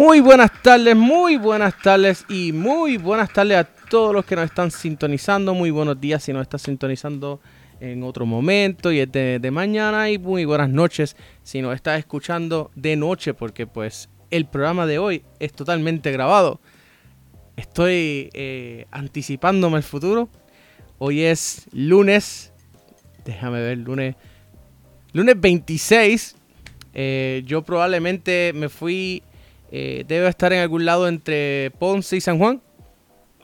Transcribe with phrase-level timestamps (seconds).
[0.00, 4.46] Muy buenas tardes, muy buenas tardes y muy buenas tardes a todos los que nos
[4.46, 5.52] están sintonizando.
[5.52, 7.38] Muy buenos días si nos están sintonizando
[7.80, 12.70] en otro momento y es de, mañana y muy buenas noches si nos estás escuchando
[12.74, 16.62] de noche porque pues el programa de hoy es totalmente grabado.
[17.56, 20.30] Estoy eh, anticipándome el futuro.
[20.96, 22.54] Hoy es lunes,
[23.26, 24.16] déjame ver, lunes,
[25.12, 26.36] lunes 26.
[26.94, 29.22] Eh, yo probablemente me fui
[29.70, 32.60] eh, debe estar en algún lado entre Ponce y San Juan.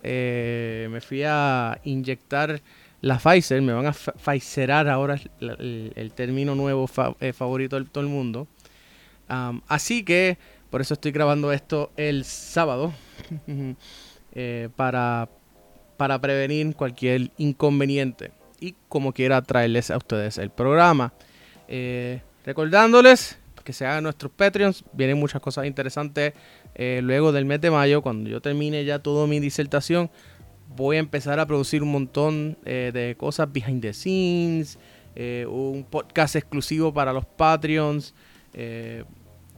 [0.03, 2.61] Eh, me fui a inyectar
[3.01, 8.11] la Pfizer, me van a Pfizerar ahora el, término nuevo eh, favorito de todo el
[8.11, 8.49] mundo.
[9.69, 10.39] así que
[10.71, 12.93] por eso estoy grabando esto el sábado
[14.77, 15.29] para,
[15.97, 21.13] para prevenir cualquier inconveniente y como quiera traerles a ustedes el programa.
[22.45, 24.85] recordándoles que se hagan nuestros Patreons.
[24.93, 26.33] Vienen muchas cosas interesantes
[26.75, 28.01] eh, luego del mes de mayo.
[28.01, 30.09] Cuando yo termine ya toda mi disertación,
[30.75, 34.79] voy a empezar a producir un montón eh, de cosas behind the scenes,
[35.17, 38.15] eh, un podcast exclusivo para los Patreons,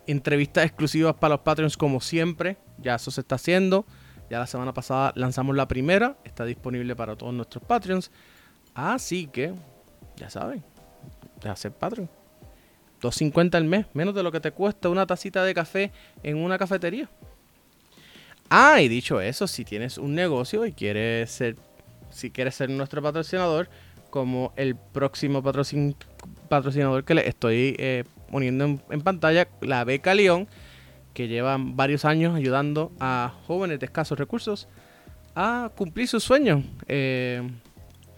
[0.06, 2.56] entrevistas exclusivas para los Patreons como siempre.
[2.79, 3.84] Ya eso se está haciendo.
[4.31, 6.17] Ya la semana pasada lanzamos la primera.
[6.25, 8.11] Está disponible para todos nuestros Patreons.
[8.75, 9.53] Así que,
[10.17, 10.64] ya saben,
[11.42, 12.17] de hacer Patreon.
[13.00, 16.58] 2.50 al mes, menos de lo que te cuesta una tacita de café en una
[16.58, 17.08] cafetería.
[18.50, 21.56] Ah, y dicho eso, si tienes un negocio y quieres ser,
[22.11, 23.68] si quieres ser nuestro patrocinador,
[24.11, 25.42] como el próximo
[26.48, 30.48] patrocinador que le estoy eh, poniendo en, pantalla, la Beca León,
[31.12, 34.68] que lleva varios años ayudando a jóvenes de escasos recursos
[35.34, 37.42] a cumplir sus sueños, eh,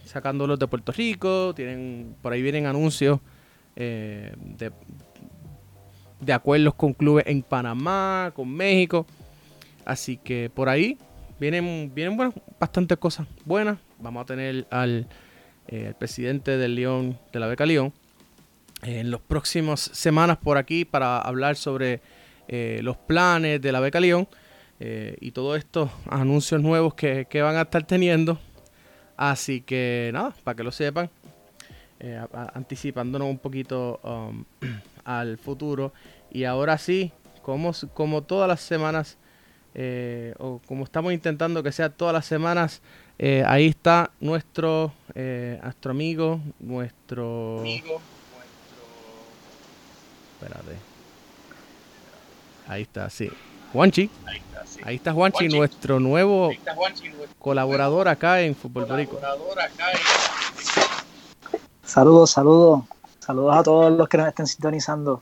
[0.05, 3.19] sacándolos de Puerto Rico, tienen por ahí vienen anuncios
[3.75, 4.71] eh, de,
[6.19, 9.05] de acuerdos con clubes en Panamá, con México.
[9.85, 10.97] Así que por ahí
[11.39, 13.77] vienen, vienen bueno, bastantes cosas buenas.
[13.99, 15.07] Vamos a tener al,
[15.67, 17.93] eh, presidente del León, de la Beca León,
[18.83, 22.01] en las próximas semanas por aquí para hablar sobre
[22.47, 24.27] eh, los planes de la Beca León
[25.19, 28.39] y todos estos anuncios nuevos que, que van a estar teniendo.
[29.15, 31.07] Así que nada, para que lo sepan,
[32.03, 32.19] eh,
[32.53, 34.43] anticipándonos un poquito um,
[35.05, 35.93] al futuro.
[36.31, 37.11] Y ahora sí,
[37.43, 39.17] como, como todas las semanas,
[39.75, 42.81] eh, o como estamos intentando que sea todas las semanas,
[43.19, 47.59] eh, ahí está nuestro, nuestro amigo, nuestro...
[47.59, 48.01] Amigo,
[50.41, 50.75] Espérate.
[52.67, 53.29] Ahí está, sí.
[53.73, 54.09] Juanchi.
[54.83, 56.51] Ahí está, Juanchi, nuestro nuevo
[57.37, 59.19] colaborador acá en Fútbol Perico.
[61.91, 62.83] Saludos, saludos.
[63.19, 65.21] Saludos a todos los que nos estén sintonizando.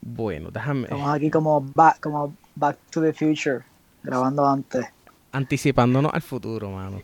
[0.00, 0.82] Bueno, déjame.
[0.82, 3.60] Estamos aquí como back, como back to the Future,
[4.02, 4.84] grabando antes.
[5.30, 7.00] Anticipándonos al futuro, mano.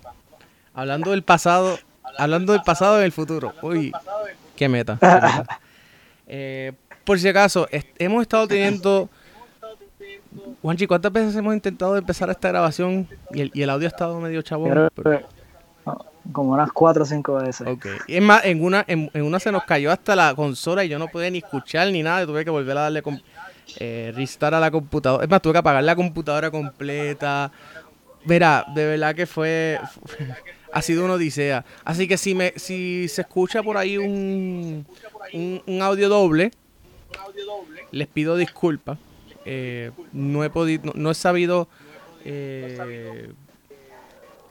[0.74, 1.78] Hablando del pasado,
[2.18, 3.52] hablando del pasado y del futuro.
[3.62, 3.92] Uy,
[4.56, 4.98] qué meta.
[6.30, 9.08] Eh, por si acaso, hemos estado teniendo.
[10.60, 14.20] Juanchi, ¿cuántas veces hemos intentado empezar esta grabación y el, y el audio ha estado
[14.20, 14.90] medio chabón?
[16.32, 17.66] Como unas cuatro o cinco veces.
[17.66, 17.86] Ok.
[18.06, 20.98] Y es más, en una, en, una se nos cayó hasta la consola y yo
[20.98, 22.26] no podía ni escuchar ni nada.
[22.26, 23.02] Tuve que volver a darle
[23.78, 25.24] eh, a la computadora.
[25.24, 27.50] Es más, tuve que apagar la computadora completa.
[28.24, 29.80] Verá, de verdad que fue.
[30.72, 31.64] ha sido una odisea.
[31.84, 34.86] Así que si, me, si se escucha por ahí un,
[35.32, 36.50] un, audio doble,
[37.90, 38.98] les pido disculpas.
[39.44, 41.68] Eh, no he podido, no, he sabido
[42.24, 43.32] eh,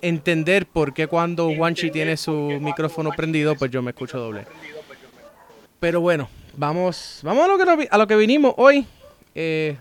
[0.01, 4.45] entender por qué cuando Wanchi tiene su micrófono prendido, pues yo me escucho doble.
[5.79, 8.85] Pero bueno, vamos, vamos a lo que, a lo que vinimos hoy.
[9.35, 9.77] Eh,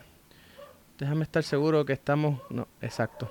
[0.98, 2.40] déjame estar seguro que estamos...
[2.50, 3.30] No, exacto.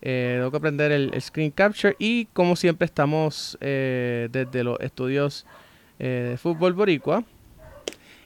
[0.00, 5.46] Eh, tengo que aprender el, screen capture y como siempre estamos eh, desde los estudios
[5.98, 7.24] de fútbol boricua.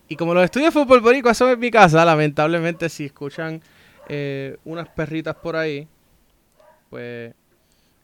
[0.09, 3.63] Y como los estudios de fútbol boricua son en mi casa, lamentablemente si escuchan
[4.65, 5.87] unas perritas por ahí,
[6.91, 7.35] pues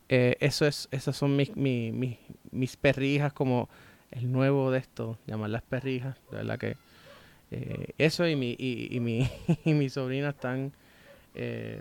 [0.09, 2.19] eh, eso es, esas son mis, mis,
[2.51, 3.69] mis, perrijas, como
[4.11, 6.77] el nuevo de esto, llamarlas perrijas, de verdad que
[7.51, 9.29] eh, eso y mi, y, mi,
[9.65, 10.73] y mi sobrina están,
[11.35, 11.81] eh,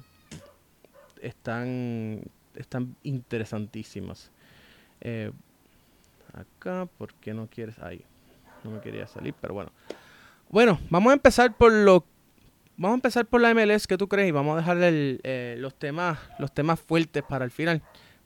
[1.21, 2.21] están,
[2.55, 4.31] están interesantísimas.
[6.33, 7.77] acá, ¿por qué no quieres?
[7.79, 8.05] Ahí,
[8.63, 9.71] no me quería salir, pero bueno.
[10.49, 12.05] Bueno, vamos a empezar por lo
[12.75, 14.29] Vamos a empezar por la MLS, ¿qué tú crees?
[14.29, 14.77] Y vamos a dejar
[15.59, 17.83] los temas los temas fuertes para el final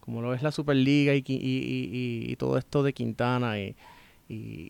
[0.08, 3.76] como lo es la Superliga y, todo esto de Quintana y,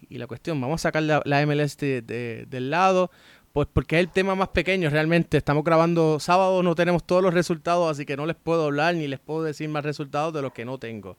[0.09, 0.59] la cuestión.
[0.59, 3.11] Vamos a sacar la, MLS del lado
[3.53, 5.37] pues porque es el tema más pequeño realmente.
[5.37, 9.07] Estamos grabando sábado, no tenemos todos los resultados, así que no les puedo hablar ni
[9.07, 11.17] les puedo decir más resultados de los que no tengo.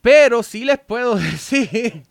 [0.00, 2.04] Pero sí les puedo decir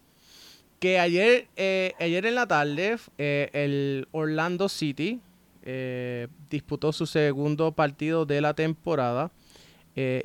[0.79, 5.21] que ayer, eh, ayer en la tarde eh, el Orlando City
[5.63, 9.31] eh, disputó su segundo partido de la temporada.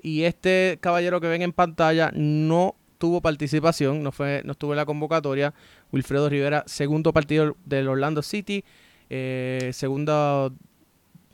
[0.02, 4.76] Y este caballero que ven en pantalla no tuvo participación, no, fue, no estuvo en
[4.76, 5.54] la convocatoria.
[5.92, 8.64] Wilfredo Rivera, segundo partido del Orlando City,
[9.08, 10.50] segunda,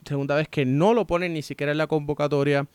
[0.05, 2.65] segunda vez que no lo ponen ni siquiera en la convocatoria.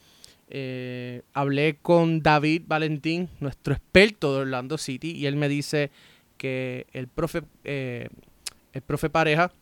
[1.32, 5.90] hablé con David Valentín, nuestro experto de Orlando City, y él me dice
[6.36, 8.08] que el profe, eh,
[8.72, 9.52] el profe pareja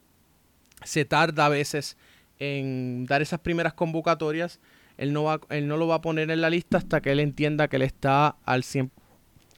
[0.85, 1.97] se tarda a veces
[2.39, 4.59] en dar esas primeras convocatorias.
[5.03, 7.21] Él no, va, él no lo va a poner en la lista hasta que él
[7.21, 8.91] entienda que él está al 100%.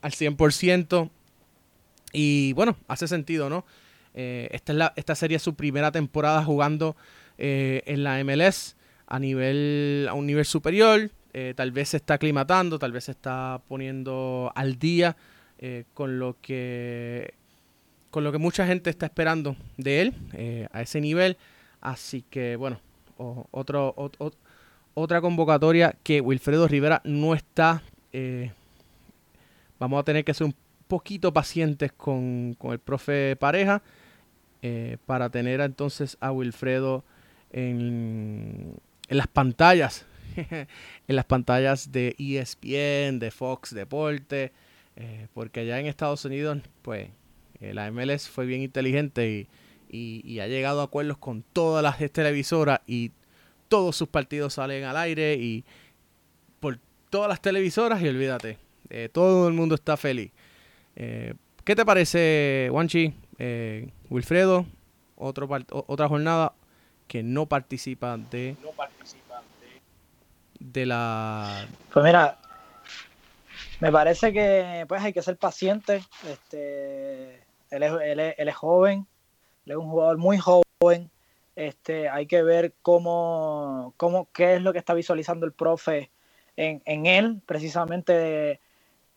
[0.02, 1.10] Al 100%
[2.12, 3.64] y bueno, hace sentido, ¿no?
[4.12, 6.94] Eh, esta, es la, esta sería su primera temporada jugando
[7.38, 8.76] eh, en la MLS
[9.06, 11.10] a, nivel, a un nivel superior.
[11.56, 15.16] tal vez se está aclimatando, tal vez se está poniendo al día
[15.58, 17.34] eh, con lo que
[18.10, 21.36] con lo que mucha gente está esperando de él eh, a ese nivel.
[21.80, 22.80] Así que bueno,
[23.16, 23.94] otro,
[24.94, 27.82] otra convocatoria que Wilfredo Rivera no está.
[28.12, 28.52] Eh,
[29.78, 30.54] vamos a tener que ser un
[30.88, 33.82] poquito pacientes con, el profe pareja
[35.04, 37.04] para tener entonces a Wilfredo
[37.52, 38.74] en,
[39.08, 40.06] en las pantallas.
[40.36, 44.52] en las pantallas de ESPN, de Fox Deporte,
[44.96, 47.08] eh, porque allá en Estados Unidos, pues,
[47.60, 49.46] eh, la MLS fue bien inteligente
[49.90, 53.12] y, ha llegado a acuerdos con todas las televisoras y
[53.74, 55.64] todos sus partidos salen al aire y
[56.60, 56.78] por
[57.10, 58.56] todas las televisoras y olvídate,
[58.88, 60.30] eh, todo el mundo está feliz.
[60.94, 63.12] ¿Qué te parece, Wanchi?
[64.08, 64.64] Wilfredo,
[65.16, 65.48] otro
[65.88, 66.54] otra jornada
[67.08, 69.80] que no participa de, no participa de,
[70.60, 71.66] de la...
[71.92, 72.38] Pues mira,
[73.80, 76.02] me parece que pues hay que ser paciente.
[76.26, 79.06] Este, él, es, él, es, joven,
[79.66, 81.10] él es un jugador muy joven.
[81.56, 86.10] Este, hay que ver cómo, cómo, qué es lo que está visualizando el profe
[86.56, 87.40] en, en él.
[87.46, 88.60] Precisamente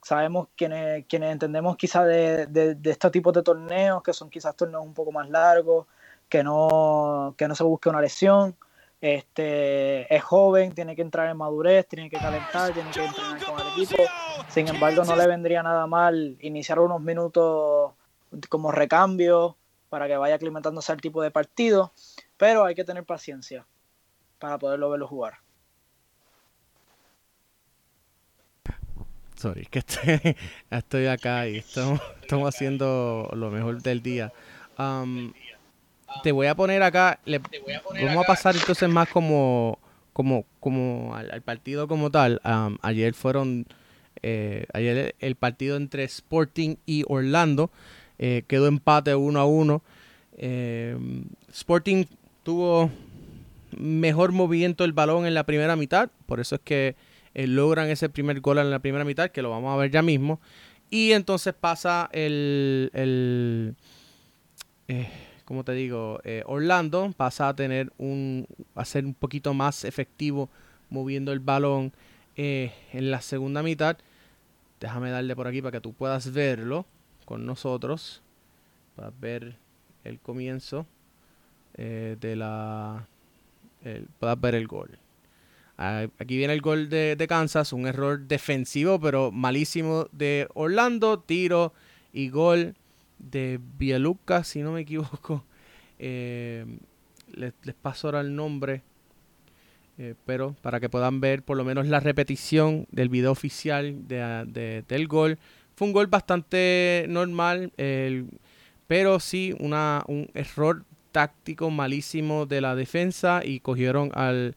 [0.01, 4.55] sabemos quienes, quienes entendemos quizás de, de, de, estos tipos de torneos, que son quizás
[4.55, 5.87] torneos un poco más largos,
[6.29, 8.55] que no, que no se busque una lesión.
[8.99, 13.59] Este, es joven, tiene que entrar en madurez, tiene que calentar, tiene que entrenar con
[13.59, 14.03] el equipo.
[14.49, 17.91] Sin embargo, no le vendría nada mal iniciar unos minutos
[18.49, 19.55] como recambio
[19.89, 21.93] para que vaya aclimatándose al tipo de partido,
[22.37, 23.65] pero hay que tener paciencia
[24.39, 25.39] para poderlo verlo jugar.
[29.35, 29.79] Sorry, que
[30.71, 32.01] estoy, acá y estamos,
[32.47, 34.33] haciendo lo mejor del día.
[34.79, 35.31] Um,
[36.23, 39.77] te voy a poner acá, le, vamos a pasar entonces más como,
[40.13, 42.41] como, como al, partido como tal.
[42.81, 43.67] ayer fueron,
[44.23, 47.69] eh, ayer el, partido entre Sporting y Orlando
[48.17, 49.83] eh, quedó empate uno a uno.
[50.35, 50.97] Eh,
[51.49, 52.05] Sporting
[52.47, 52.89] tuvo
[53.77, 56.95] mejor movimiento del balón en la primera mitad, por eso es que
[57.33, 60.39] logran ese primer gol en la primera mitad, que lo vamos a ver ya mismo.
[60.89, 63.75] Y entonces pasa el, el
[65.43, 70.49] como te digo, eh, Orlando pasa a tener un, a ser un poquito más efectivo
[70.89, 71.91] moviendo el balón
[72.37, 73.97] eh, en la segunda mitad.
[74.79, 76.85] Déjame darle por aquí para que tú puedas verlo
[77.25, 78.21] con nosotros.
[78.95, 79.57] Para ver
[80.05, 80.85] el comienzo
[81.77, 83.07] eh, de la...
[84.19, 84.97] puedas ver el gol.
[85.77, 91.19] Aquí viene el gol de, de, Kansas, un error defensivo, pero malísimo de Orlando.
[91.19, 91.71] Tiro
[92.11, 92.75] y gol
[93.19, 95.43] de Bialuca, si no me equivoco.
[95.99, 96.63] Eh,
[97.33, 98.83] les, paso ahora el nombre,
[99.97, 104.83] eh, pero para que puedan ver por lo menos la repetición del video oficial de,
[104.87, 105.39] del gol.
[105.75, 107.71] Fue un gol bastante normal,
[108.85, 114.55] pero sí una, un error táctico malísimo de la defensa y cogieron al,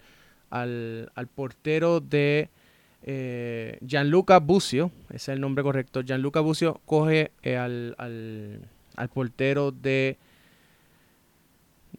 [0.50, 2.50] al, al portero de
[3.02, 6.02] eh, Gianluca Bucio, ese es el nombre correcto.
[6.02, 10.19] Gianluca Bucio coge eh, al, al, portero de,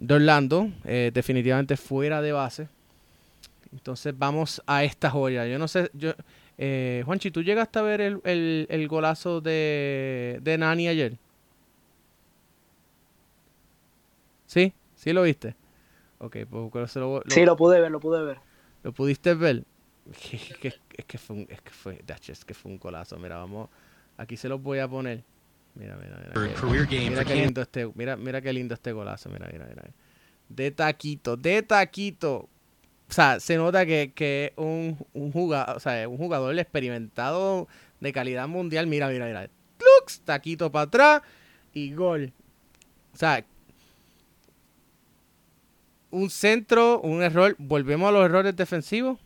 [0.07, 2.67] Orlando, eh, definitivamente fuera de base.
[3.73, 5.47] Entonces vamos a esta joya.
[5.47, 6.13] Yo no sé, yo,
[7.05, 11.17] Juanchi, ¿tú llegaste a ver el, el, golazo de, de Nani ayer?
[14.51, 14.73] ¿Sí?
[14.95, 15.55] ¿Sí lo viste?
[16.17, 18.39] Ok, pues lo, Sí, lo pude ver, lo pude ver.
[18.83, 19.63] ¿Lo pudiste ver?
[20.11, 23.17] es que fue un, es que fue, es que fue un colazo.
[23.17, 23.69] Mira, vamos,
[24.17, 25.23] aquí se los voy a poner.
[25.75, 26.85] Mira, mira, mira.
[26.89, 29.29] Mira, qué lindo este, mira, mira qué lindo este golazo.
[29.29, 29.83] Mira, mira, mira.
[30.49, 32.49] De taquito, de taquito.
[33.09, 37.69] O sea, se nota que, que un, un jugador, o sea, un jugador experimentado
[38.01, 38.85] de calidad mundial.
[38.87, 39.49] Mira, mira, mira.
[39.79, 41.21] Lux, taquito para atrás
[41.71, 42.33] y gol.
[43.13, 43.45] O sea,
[46.11, 47.55] un centro, un error.
[47.57, 49.19] Volvemos a los errores defensivos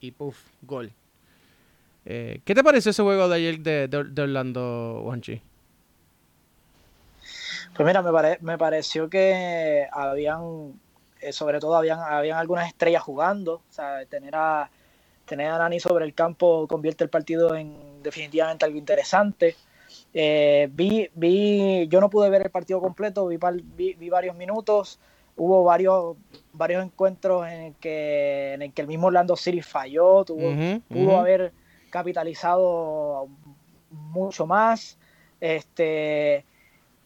[0.00, 0.92] y puff, gol.
[2.04, 5.42] Eh, ¿Qué te pareció ese juego de ayer de, Orlando, Wanchi?
[7.74, 10.72] Pues mira, me, me pareció que habían,
[11.20, 13.54] eh, sobre todo habían, habían algunas estrellas jugando.
[13.54, 14.70] O sea, tener a,
[15.26, 19.56] tener a Nani sobre el campo convierte el partido en definitivamente algo interesante.
[20.12, 23.38] Eh, vi, vi, yo no pude ver el partido completo, vi,
[23.94, 24.98] vi, varios minutos,
[25.36, 26.16] hubo varios,
[26.52, 30.52] varios encuentros en el, que, en el que el mismo Orlando City falló, tuvo,
[30.88, 31.52] pudo haber
[31.90, 33.28] capitalizado
[33.90, 34.98] mucho más.
[35.40, 36.44] Este,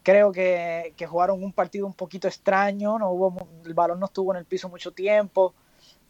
[0.03, 4.33] creo que, que, jugaron un partido un poquito extraño, no hubo, el balón no estuvo
[4.33, 5.53] en el piso mucho tiempo,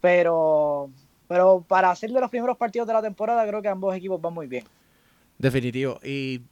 [0.00, 0.90] pero,
[1.28, 4.34] pero para hacer de los primeros partidos de la temporada creo que ambos equipos van
[4.34, 4.64] muy bien.
[5.38, 6.00] Definitivo.
[6.02, 6.42] Y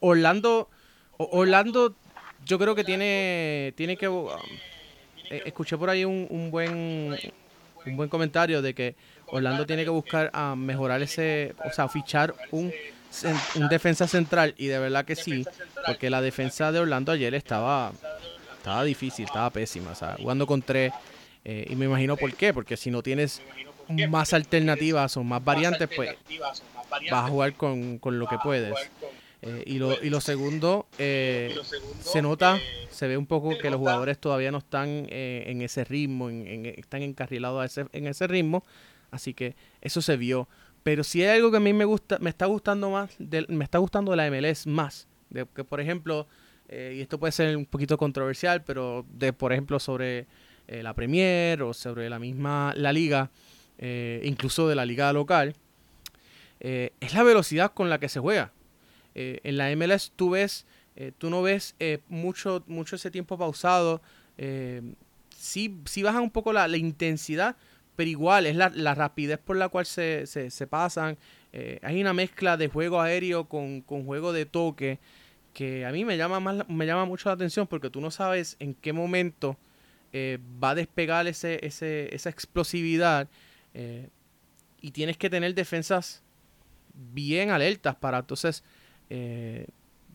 [0.00, 0.68] Orlando,
[1.16, 1.94] Orlando,
[2.44, 4.08] yo creo que tiene, tiene que.
[5.34, 7.16] Eh, escuché por ahí un, buen,
[7.86, 8.94] un buen comentario de que
[9.26, 12.72] Orlando tiene que buscar a mejorar ese, o sea, fichar un,
[13.56, 15.44] un defensa central y de verdad que sí,
[15.84, 17.92] porque la defensa de Orlando ayer estaba,
[18.56, 20.92] estaba difícil, estaba pésima, o sea, jugando con tres.
[21.44, 23.42] Eh, y me imagino por qué, porque si no tienes
[24.08, 26.14] más alternativas o más variantes, pues
[27.10, 28.74] vas a jugar con, con lo que puedes.
[29.46, 31.54] Eh, y, lo, y, lo segundo, eh,
[32.00, 32.58] se nota,
[32.88, 36.64] se ve un poco que los jugadores todavía no están eh, en ese ritmo, en,
[36.64, 38.64] están encarrilados a ese, en ese ritmo,
[39.10, 40.48] así que eso se vio.
[40.82, 43.76] Pero si hay algo que a mí me gusta, me está gustando más, me está
[43.76, 46.26] gustando de la MLS más, de, que por ejemplo,
[46.70, 50.26] y esto puede ser un poquito controversial, pero de por ejemplo sobre
[50.66, 53.30] la Premier o sobre la misma la liga,
[54.22, 55.54] incluso de la liga local,
[56.60, 58.52] es la velocidad con la que se juega.
[59.14, 60.66] Eh, en la MLS tú ves,
[60.96, 64.02] eh, tú no ves eh, mucho, mucho ese tiempo pausado.
[65.30, 67.56] sí, sí baja un poco la, intensidad,
[67.96, 71.16] pero igual es la, rapidez por la cual se, se, pasan.
[71.82, 74.98] hay una mezcla de juego aéreo con, con, juego de toque
[75.52, 78.56] que a mí me llama, más, me llama mucho la atención porque tú no sabes
[78.58, 79.56] en qué momento
[80.62, 83.28] va a despegar ese, ese, esa explosividad
[84.80, 86.22] y tienes que tener defensas
[86.94, 88.64] bien alertas para entonces
[89.10, 89.66] eh,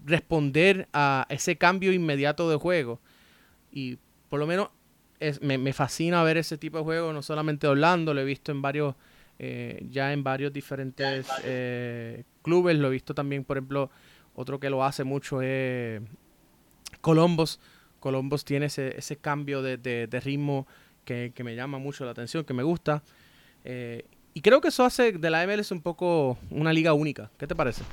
[0.06, 3.00] responder a ese cambio inmediato de juego.
[3.72, 3.98] Y
[4.30, 4.70] por lo menos
[5.42, 8.96] me, fascina ver ese tipo de juego, no solamente Orlando, lo he visto en varios,
[9.38, 13.92] eh, ya en varios diferentes eh, clubes, lo he visto también, por ejemplo,
[14.36, 16.02] otro que lo hace mucho es
[17.02, 17.60] Columbus.
[18.00, 20.66] Columbus tiene ese, ese cambio de, ritmo
[21.04, 23.04] que, me llama mucho la atención, que me gusta.
[24.34, 27.30] y creo que eso hace de la MLS un poco una liga única.
[27.38, 27.84] ¿Qué te parece?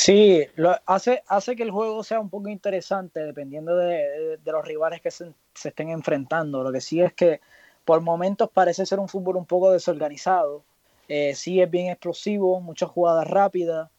[0.00, 5.00] Sí, lo hace, hace que el juego sea un poco interesante dependiendo de, los rivales
[5.00, 6.62] que se, estén enfrentando.
[6.62, 7.40] Lo que sí es que
[7.84, 10.62] por momentos parece ser un fútbol un poco desorganizado.
[11.08, 13.90] Eh, sí es bien explosivo, muchas jugadas rápidas,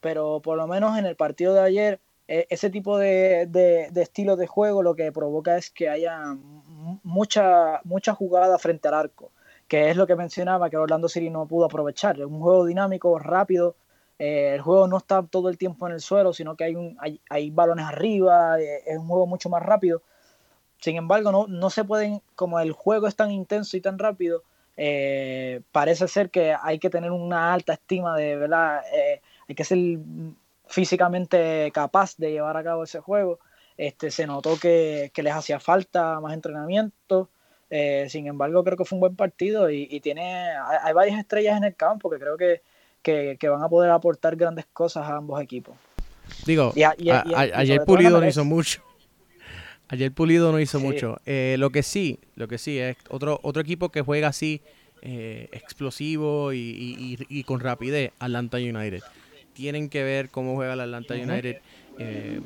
[0.00, 4.34] pero por lo menos en el partido de ayer, eh, ese tipo de, de, estilo
[4.34, 6.36] de juego lo que provoca es que haya
[7.04, 9.30] mucha, mucha jugada frente al arco,
[9.68, 12.16] que es lo que mencionaba que Orlando City no pudo aprovechar.
[12.18, 13.76] Es un juego dinámico, rápido,
[14.18, 16.96] eh, el juego no está todo el tiempo en el suelo, sino que hay, un,
[17.28, 20.02] hay, balones arriba, eh, es un juego mucho más rápido.
[20.78, 24.42] Sin embargo, no, no se pueden, como el juego es tan intenso y tan rápido,
[24.76, 28.82] eh, parece ser que hay que tener una alta estima de, ¿verdad?
[29.48, 29.78] hay que ser
[30.66, 33.38] físicamente capaz de llevar a cabo ese juego.
[33.76, 37.30] Este, se notó que, que les hacía falta más entrenamiento.
[38.08, 41.76] sin embargo, creo que fue un buen partido y, tiene, hay varias estrellas en el
[41.76, 42.62] campo que creo que,
[43.38, 45.76] que, van a poder aportar grandes cosas a ambos equipos.
[46.44, 46.72] Digo,
[47.54, 48.82] ayer Pulido no hizo mucho.
[49.88, 51.18] Ayer Pulido no hizo mucho.
[51.24, 54.60] Eh, lo que sí, lo que sí es otro, otro equipo que juega así
[55.02, 59.02] eh, explosivo y, con rapidez, Atlanta United.
[59.52, 61.60] Tienen que ver cómo juega el Atlanta United.
[61.98, 62.40] Eh,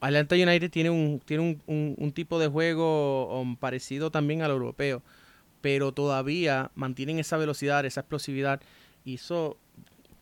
[0.00, 5.02] Atlanta United tiene un, tiene un, un tipo de juego um, parecido también al europeo,
[5.60, 8.60] pero todavía mantienen esa velocidad, esa explosividad.
[9.04, 9.56] Y eso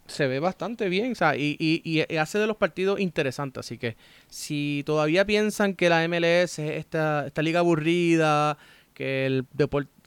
[0.09, 3.67] se ve bastante bien, o sea, y, y, hace de los partidos interesantes.
[3.67, 3.97] Así que
[4.29, 8.59] si todavía piensan que la MLS es esta, esta liga aburrida,
[8.95, 9.47] que el,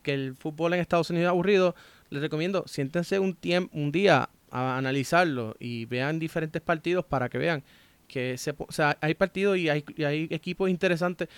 [0.03, 1.75] que el fútbol en Estados Unidos es aburrido,
[2.09, 7.37] les recomiendo, siéntense un, tiempo, un día a analizarlo y vean diferentes partidos para que
[7.37, 7.63] vean
[8.07, 11.29] que se, o sea, hay partidos y hay, y hay equipos interesantes.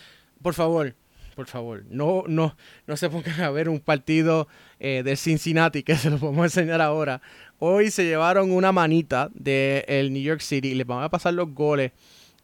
[0.42, 0.96] Por favor,
[1.36, 2.56] por favor, no, no,
[2.88, 4.48] no se pongan a ver un partido
[4.80, 7.22] eh, de Cincinnati, que se vamos a enseñar ahora.
[7.60, 11.54] Hoy se llevaron una manita del New York City y les vamos a pasar los
[11.54, 11.92] goles.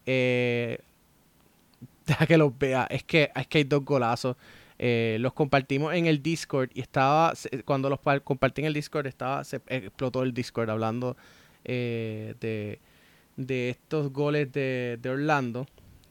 [0.06, 0.78] Eh,
[2.06, 2.88] deja que los vea.
[2.90, 4.38] Es que, es que hay dos golazos.
[4.78, 7.34] Eh, los compartimos en el Discord y estaba,
[7.66, 11.18] cuando los compartí en el Discord, estaba, se explotó el Discord hablando
[11.66, 12.80] de,
[13.36, 15.66] de estos goles de, de Orlando.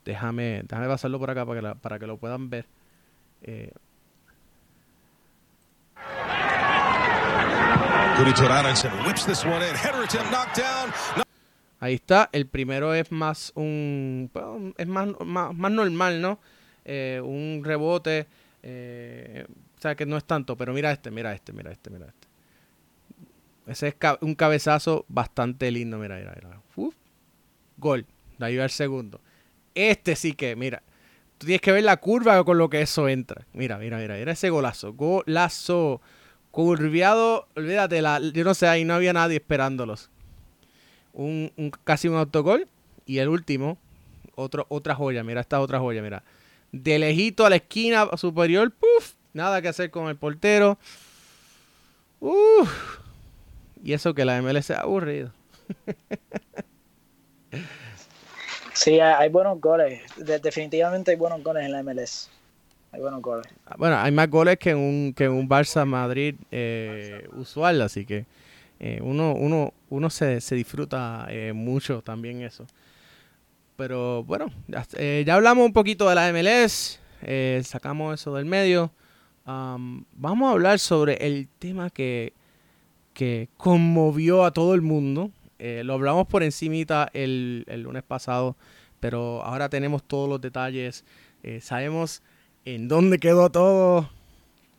[0.05, 2.67] Déjame, déjame pasarlo por acá para que, para que lo puedan ver.
[3.43, 3.73] Eh.
[11.79, 14.29] Ahí está, el primero es más un
[14.77, 16.41] es más, más, normal, ¿no?
[16.85, 18.27] Eh, un rebote,
[18.65, 22.07] eh, o sea que no es tanto, pero mira este, mira este, mira este, mira
[22.07, 22.27] este.
[23.69, 26.61] Ese es un cabezazo bastante lindo, mira, mira, mira.
[27.77, 28.05] gol,
[28.39, 29.21] de ahí va el segundo.
[29.77, 30.83] Este sí que, mira,
[31.39, 33.47] tú tienes que ver la curva con lo que eso entra.
[33.53, 34.93] Mira, mira, mira, era ese golazo.
[34.95, 36.01] Golazo.
[36.59, 40.11] Curviado, olvídate, la, yo no sé, ahí no había nadie esperándolos.
[41.13, 41.53] Un,
[41.85, 42.67] casi un autogol.
[43.07, 43.79] Y el último,
[44.35, 46.25] otro, otra joya, mira, esta otra joya, mira.
[46.73, 50.79] De lejito a la esquina superior, puff, nada que hacer con el portero.
[52.19, 52.99] Uf.
[53.85, 55.31] Y eso que la MLS ha aburrido.
[58.75, 60.03] Sí, hay buenos goles.
[60.17, 62.31] definitivamente hay buenos goles en la MLS.
[62.91, 63.47] Hay buenos goles.
[63.67, 68.25] Ah, bueno, hay más goles que un, que un Barça Madrid eh, usual, así que
[68.81, 72.67] eh, uno, uno, uno se, disfruta eh, mucho también eso.
[73.77, 76.99] Pero bueno, ya, hablamos un poquito de la MLS,
[77.63, 78.91] sacamos eso del medio.
[79.45, 82.33] vamos a hablar sobre el tema que,
[83.13, 88.57] que conmovió a todo el mundo lo hablamos por encimita el, el, lunes pasado,
[89.01, 91.05] pero ahora tenemos todos los detalles.
[91.61, 92.23] Sabemos
[92.65, 94.11] en dónde quedó todo.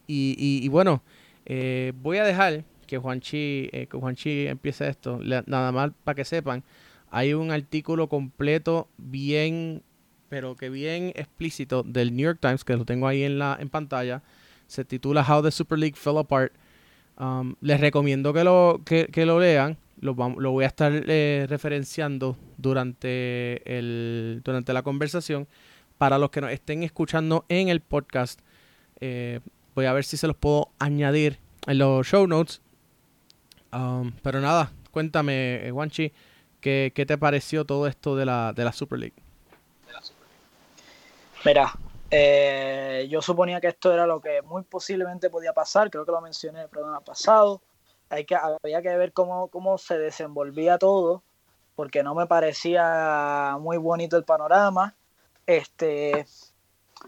[0.07, 1.03] Y, bueno,
[1.45, 5.19] eh, voy a dejar que Juanchi, que Juanchi empiece esto.
[5.45, 6.63] nada más para que sepan,
[7.11, 9.83] hay un artículo completo bien,
[10.29, 13.69] pero que bien explícito del New York Times, que lo tengo ahí en, la, en
[13.69, 14.23] pantalla.
[14.65, 16.53] Se titula How the Super League Fell Apart.
[17.19, 20.15] Um, les recomiendo que lo, que lo lean lo,
[20.51, 25.47] voy a estar eh, referenciando durante, el, durante la conversación.
[25.99, 28.39] Para los que nos estén escuchando en el podcast,
[28.99, 29.39] eh,
[29.75, 32.59] voy a ver si se los puedo añadir en los show notes.
[33.71, 36.13] Um, pero nada, cuéntame, Wanchi, eh,
[36.59, 39.15] ¿qué, ¿qué, te pareció todo esto de la, de la Super League?
[41.45, 41.71] Mira,
[43.07, 46.57] yo suponía que esto era lo que muy posiblemente podía pasar, creo que lo mencioné
[46.57, 47.61] en el programa pasado
[48.09, 51.23] hay que, había que ver cómo, cómo se desenvolvía todo,
[51.75, 54.95] porque no me parecía muy bonito el panorama.
[55.49, 56.27] Este,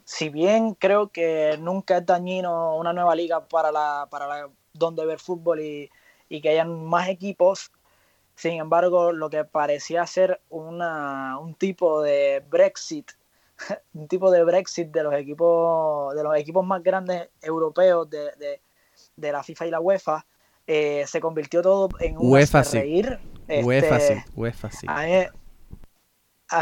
[0.04, 5.06] si bien creo que nunca es dañino una nueva liga para la, para la, donde
[5.06, 5.92] ver fútbol y,
[6.28, 7.72] y que hayan más equipos,
[8.34, 13.12] sin embargo, lo que parecía ser una, un tipo de Brexit,
[13.94, 18.60] un tipo de Brexit de los equipos, de los equipos más grandes europeos de, de,
[19.18, 20.26] de la FIFA y la UEFA,
[20.66, 23.20] eh, se convirtió todo en un UEFA reír.
[23.48, 25.26] UEFA, este, UEFA A mí,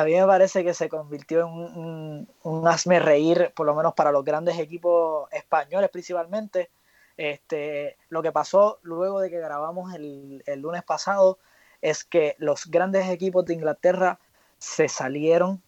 [0.05, 4.23] me parece que se convirtió en un, un, asme reír, por lo menos para los
[4.23, 6.69] grandes equipos españoles principalmente.
[7.17, 11.37] Este, lo que pasó luego de que grabamos el, el lunes pasado
[11.81, 14.19] es que los grandes equipos de Inglaterra
[14.57, 15.61] se salieron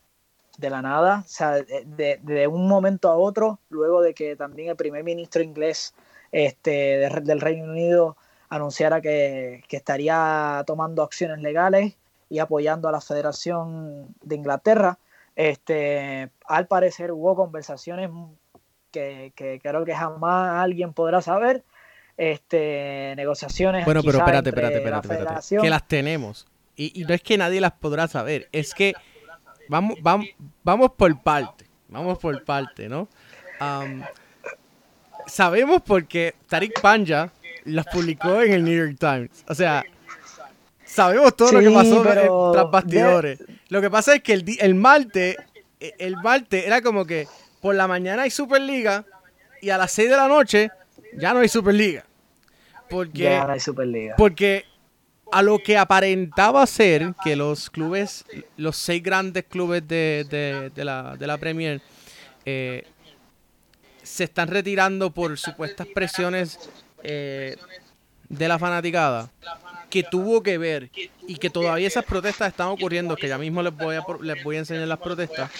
[0.57, 4.69] de la nada, o sea, de, de, un momento a otro, luego de que también
[4.69, 5.93] el primer ministro inglés
[6.31, 8.17] este, del Reino Unido
[8.49, 11.95] anunciara que, estaría tomando acciones legales
[12.31, 14.97] y apoyando a la Federación de Inglaterra.
[15.35, 18.09] Este, al parecer hubo conversaciones
[18.89, 21.65] que, creo que jamás alguien podrá saber.
[22.15, 23.83] Este, negociaciones.
[23.83, 26.47] Bueno, pero espérate, espérate, espérate, Que las tenemos.
[26.77, 28.93] Y, no es que nadie las podrá saber, es que
[29.67, 30.27] vamos, vamos,
[30.63, 31.65] vamos por parte.
[31.89, 33.09] Vamos por parte, ¿no?
[35.27, 37.31] sabemos porque Tariq Panja
[37.65, 39.43] las publicó en el New York Times.
[39.47, 39.83] O sea,
[40.91, 42.01] sabemos todo lo que pasó
[42.53, 43.39] tras bastidores.
[43.69, 45.37] Lo que pasa es que el, el martes,
[45.79, 47.27] e, el martes era como que
[47.61, 49.05] por la mañana hay Superliga
[49.61, 50.71] y a las 6 de la noche
[51.17, 52.05] ya no hay Superliga.
[52.89, 54.15] Porque, ya no hay Superliga.
[54.17, 54.65] Porque
[55.31, 58.25] a lo que aparentaba ser que los clubes,
[58.57, 61.81] los seis grandes clubes de, la, de la Premier,
[62.43, 62.83] eh,
[64.03, 66.59] se están retirando por supuestas presiones
[67.01, 67.55] eh,
[68.27, 69.31] de la fanaticada
[69.91, 70.89] que tuvo que ver
[71.27, 74.55] y que todavía esas protestas están ocurriendo, que ya mismo les voy a, les voy
[74.55, 75.51] a enseñar las protestas,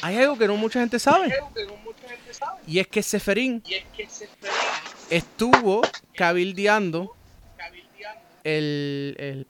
[0.00, 1.34] hay algo que no mucha gente sabe.
[2.66, 3.62] Y es que Seferín
[5.10, 5.82] estuvo
[6.14, 7.14] cabildeando
[8.44, 9.46] el,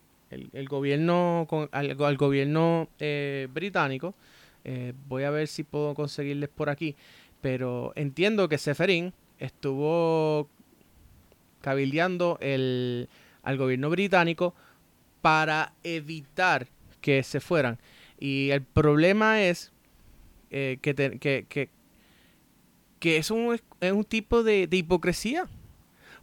[0.68, 4.14] gobierno al, gobierno eh, británico.
[4.64, 6.96] Eh, voy a ver si puedo conseguirles por aquí.
[7.42, 10.48] Pero entiendo que Seferín estuvo
[11.60, 13.08] cabildeando el,
[13.42, 14.54] al gobierno británico
[15.20, 16.68] para evitar
[17.00, 17.78] que se fueran.
[18.18, 19.72] Y el problema es
[20.50, 21.70] eh, que, que,
[22.98, 25.48] que, es, un, es un tipo de, hipocresía.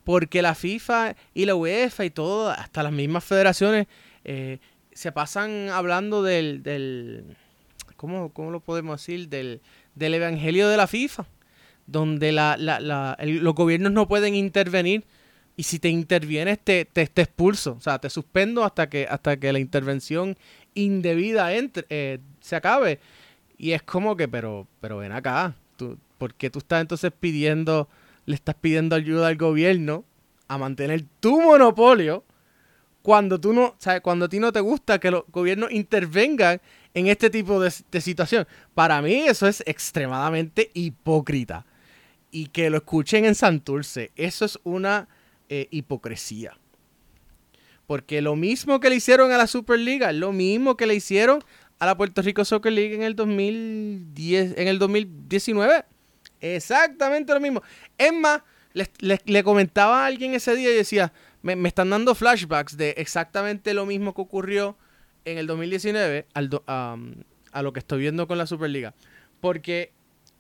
[0.04, 3.88] Porque la FIFA y la UEFA y todo, hasta las mismas federaciones,
[4.24, 4.60] eh,
[4.92, 7.38] se pasan hablando del, del
[7.96, 9.30] ¿cómo, ¿cómo, lo podemos decir?
[9.30, 9.62] Del,
[9.96, 11.28] del evangelio de la FIFA,
[11.86, 15.04] donde la, la, la, los gobiernos no pueden intervenir
[15.60, 19.52] y si te intervienes te, te, expulso, o sea, te suspendo hasta que, hasta que
[19.52, 20.38] la intervención
[20.74, 23.02] indebida entre, eh, se acabe.
[23.58, 27.90] Y es como que, pero, pero ven acá, tú, ¿por qué tú estás entonces pidiendo,
[28.26, 30.06] le estás pidiendo ayuda al gobierno
[30.48, 32.24] a mantener tu monopolio
[33.02, 36.62] cuando tú no, sabes, cuando a ti no te gusta que los gobiernos intervengan
[36.94, 38.48] en este tipo de, de situación?
[38.74, 41.66] Para mí eso es extremadamente hipócrita.
[42.32, 45.10] Y que lo escuchen en Santurce, eso es una
[45.50, 46.58] eh, hipocresía.
[47.88, 51.44] Porque lo mismo que le hicieron a la Superliga, lo mismo que le hicieron
[51.80, 55.86] a la Puerto Rico Soccer League en el 2010, en el 2019.
[56.40, 57.64] Exactamente lo mismo.
[57.98, 62.92] Es más, le, comentaba a alguien ese día y decía, me, están dando flashbacks de
[62.98, 64.78] exactamente lo mismo que ocurrió
[65.26, 68.94] en el 2019 a lo que estoy viendo con la Superliga.
[69.42, 69.94] Porque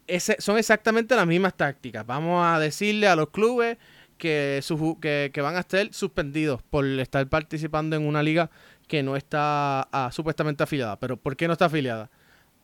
[0.07, 2.05] ese, son exactamente las mismas tácticas.
[2.05, 3.77] Vamos a decirle a los clubes
[4.19, 8.51] que, van a estar suspendidos por estar participando en una liga
[8.88, 10.99] que no está ah, supuestamente afiliada.
[10.99, 12.12] Pero ¿por qué no está afiliada?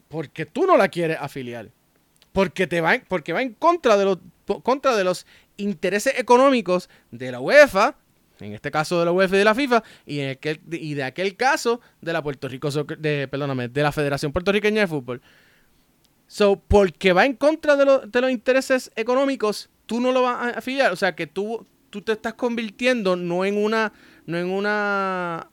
[0.08, 1.72] Porque tú no la quieres afiliar.
[2.32, 4.20] Porque, te va, porque va en contra de, los,
[4.62, 5.26] contra de los
[5.58, 7.96] intereses económicos de la UEFA,
[8.42, 11.04] en este caso de la UEFA y de la FIFA, y, en aquel, y de
[11.04, 15.22] aquel caso de la Puerto Rico, de, perdóname, de la Federación Puertorriqueña de Fútbol.
[16.28, 20.60] So, porque va en contra de, de los intereses económicos tú no lo vas a
[20.60, 20.92] afiliar.
[20.92, 23.94] O sea que tú, tú te estás convirtiendo no en una,
[24.26, 25.50] no en una,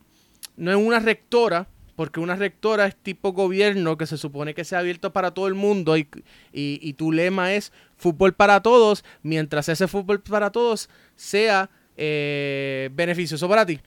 [0.57, 4.81] no en una rectora, porque una rectora es tipo gobierno que se supone que sea
[4.81, 6.09] abierto para todo el mundo y,
[6.53, 13.49] y, tu lema es fútbol para todos, mientras ese fútbol para todos sea eh, beneficioso
[13.49, 13.81] para ti.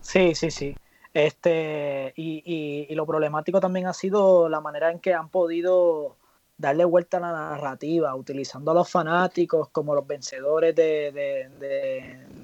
[0.00, 0.76] Sí, sí, sí.
[1.12, 6.16] Este, y, y, y, lo problemático también ha sido la manera en que han podido
[6.58, 11.50] darle vuelta a la narrativa, utilizando a los fanáticos como los vencedores de,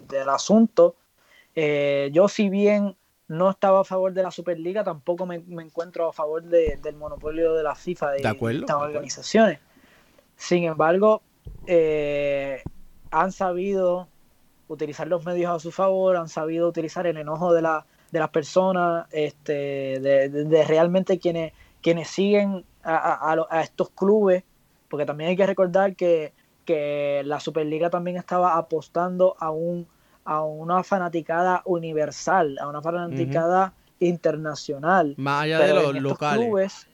[0.09, 0.97] del asunto.
[1.55, 2.97] Eh, yo si bien
[3.29, 7.63] no estaba a favor de la Superliga, tampoco me, encuentro a favor del monopolio de
[7.63, 9.59] la FIFA de, estas organizaciones.
[10.37, 11.23] Sin embargo,
[11.67, 12.63] eh,
[13.11, 14.09] han sabido
[14.69, 18.31] utilizar los medios a su favor, han sabido utilizar el enojo de, la, de las
[18.31, 24.45] personas, este, de, realmente quienes, quienes siguen a, estos clubes,
[24.89, 26.33] porque también hay que recordar que,
[27.25, 29.87] la Superliga también estaba apostando a, un,
[30.25, 35.15] a una fanaticada universal, a una fanaticada internacional.
[35.19, 36.47] Más allá de los locales.
[36.47, 36.87] Clubes,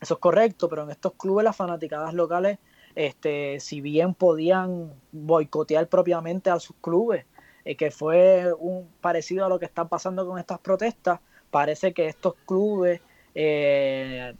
[0.00, 2.58] eso es correcto, pero en estos clubes las fanaticadas locales,
[2.94, 7.24] este, si bien podían boicotear propiamente a sus clubes,
[7.64, 12.06] eh, que fue un parecido a lo que está pasando con estas protestas, parece que
[12.06, 13.00] estos clubes
[13.40, 14.34] eh,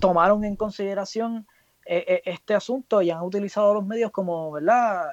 [0.00, 1.46] tomaron en consideración
[1.84, 5.12] eh, eh, este asunto y han utilizado los medios como, ¿verdad?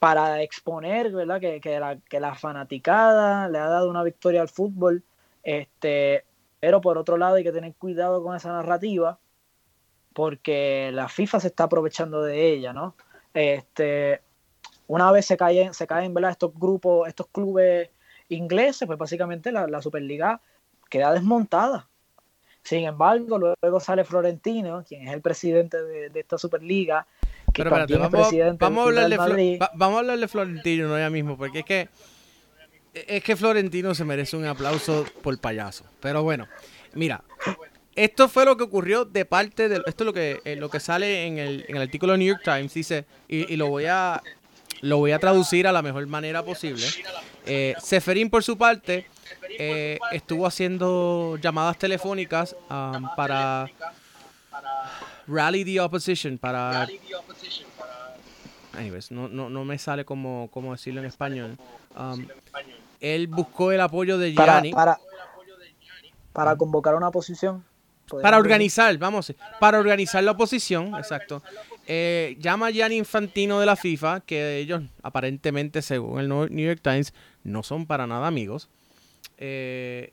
[0.00, 1.40] para exponer, ¿verdad?
[1.40, 5.04] Que, la, que la fanaticada le ha dado una victoria al fútbol.
[5.44, 6.24] Este,
[6.58, 9.20] pero por otro lado hay que tener cuidado con esa narrativa
[10.14, 12.96] porque la FIFA se está aprovechando de ella, ¿no?
[13.34, 14.20] Este,
[14.88, 16.32] una vez se caen, se caen ¿verdad?
[16.32, 17.88] estos grupos, estos clubes
[18.28, 20.40] ingleses, pues básicamente la, la Superliga
[20.92, 21.88] queda desmontada.
[22.62, 27.06] Sin embargo, luego sale Florentino, quien es el presidente de, esta Superliga,
[27.54, 27.88] que vamos,
[28.58, 31.88] vamos, a hablarle, vamos a hablarle Florentino no ya mismo, porque es que
[32.94, 35.84] es que Florentino se merece un aplauso por payaso.
[36.00, 36.46] Pero bueno,
[36.94, 37.24] mira,
[37.96, 40.78] esto fue lo que ocurrió de parte de esto es lo que eh, lo que
[40.78, 44.22] sale en el, en el artículo de New York Times dice y, lo voy a
[44.82, 46.86] lo voy a traducir a la mejor manera posible.
[47.46, 49.06] Eh, Seferín por su parte
[49.58, 53.68] eh, estuvo haciendo llamadas telefónicas um, para
[55.26, 56.86] rally the opposition, para
[58.76, 61.56] anyways, no, no, no me sale como, cómo decirlo en español.
[61.96, 62.26] Um,
[63.00, 64.72] él buscó el apoyo de Gianni.
[64.72, 64.98] Para,
[66.32, 67.64] para, convocar una oposición.
[68.20, 71.42] Para organizar, vamos, para organizar la oposición, exacto.
[71.86, 76.80] Eh, llama a Gianni Infantino de la FIFA, que ellos aparentemente, según el New York
[76.82, 78.68] Times, no son para nada amigos.
[79.38, 80.12] Eh,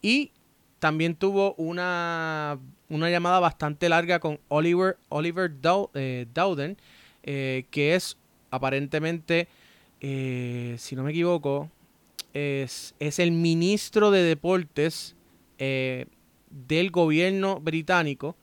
[0.00, 0.32] y
[0.78, 5.52] también tuvo una, una, llamada bastante larga con Oliver, Oliver
[5.94, 6.78] eh, Dowden,
[7.22, 8.16] que es
[8.50, 9.46] aparentemente,
[10.00, 11.70] si no me equivoco,
[12.32, 15.14] es, es el ministro de deportes
[15.58, 18.36] del gobierno británico,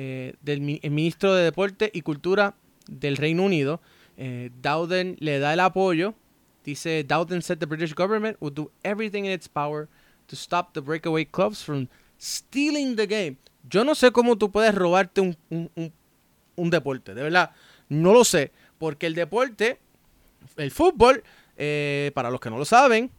[0.00, 2.54] eh, del ministro de Deporte y Cultura
[2.86, 3.80] del Reino Unido.
[4.16, 6.14] Eh, Dowden le da el apoyo.
[6.64, 9.88] Dice, Dowden said the British government would do everything in its power
[10.28, 13.38] to stop the breakaway clubs from stealing the game.
[13.68, 15.92] Yo no sé cómo tú puedes robarte un, un,
[16.54, 17.50] un, deporte, de verdad.
[17.88, 19.80] No lo sé, porque el deporte,
[20.56, 21.24] el fútbol,
[21.56, 23.10] eh, para los que no lo saben,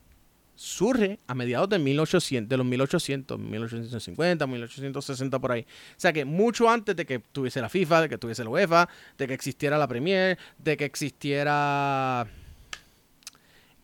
[0.59, 5.61] surge a mediados de, 1800, de los 1800, 1850, 1860 por ahí.
[5.61, 8.89] O sea que mucho antes de que tuviese la FIFA, de que tuviese la UEFA,
[9.17, 12.27] de que existiera la Premier, de que existiera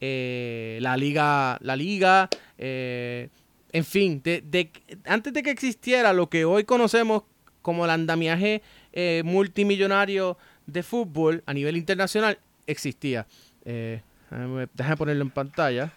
[0.01, 3.29] eh, la liga, la liga, eh,
[3.71, 4.69] en fin, de,
[5.05, 7.23] antes de que existiera lo que hoy conocemos
[7.61, 8.61] como el andamiaje
[8.91, 13.27] eh, multimillonario de fútbol a nivel internacional, existía.
[13.63, 15.93] déjame ponerlo en pantalla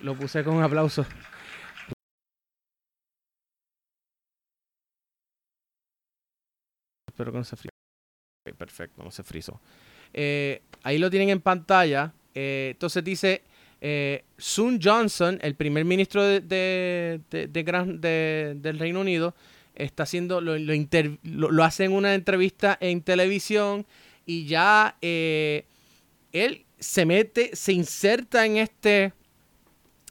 [0.00, 1.06] lo puse con un aplauso.
[7.08, 7.70] Espero que no se frizó.
[8.56, 9.60] perfecto, no se frizó.
[10.14, 12.12] Eh, ahí lo tienen en pantalla.
[12.34, 13.42] Eh, entonces dice
[13.80, 17.20] eh, Sun Johnson, el primer ministro de, de,
[18.56, 19.34] del Reino Unido,
[19.74, 23.86] está haciendo, lo, lo, hace en una entrevista en televisión
[24.24, 25.66] y ya él
[26.82, 29.12] se mete, se inserta en este,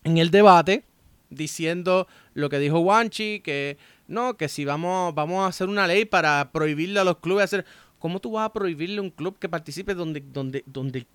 [0.03, 0.85] en el debate,
[1.29, 6.05] diciendo lo que dijo Wanchi, que no, que si vamos, vamos a hacer una ley
[6.05, 7.65] para prohibirle a los clubes hacer,
[7.99, 11.05] ¿cómo tú vas a prohibirle a un club que participe donde, donde, donde,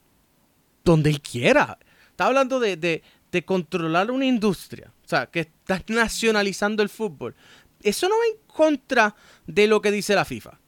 [0.84, 1.78] donde él quiera?
[2.10, 7.34] Está hablando de, de, de controlar una industria, o sea, que estás nacionalizando el fútbol.
[7.82, 9.16] Eso no va en contra
[9.46, 10.58] de lo que dice la FIFA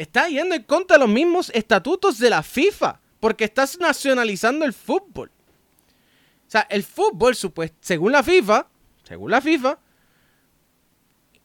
[0.00, 4.72] está yendo en contra de los mismos estatutos de la FIFA, porque estás nacionalizando el
[4.72, 5.30] fútbol.
[6.46, 7.36] O sea, el fútbol,
[7.80, 8.66] según la FIFA,
[9.04, 9.78] según la FIFA,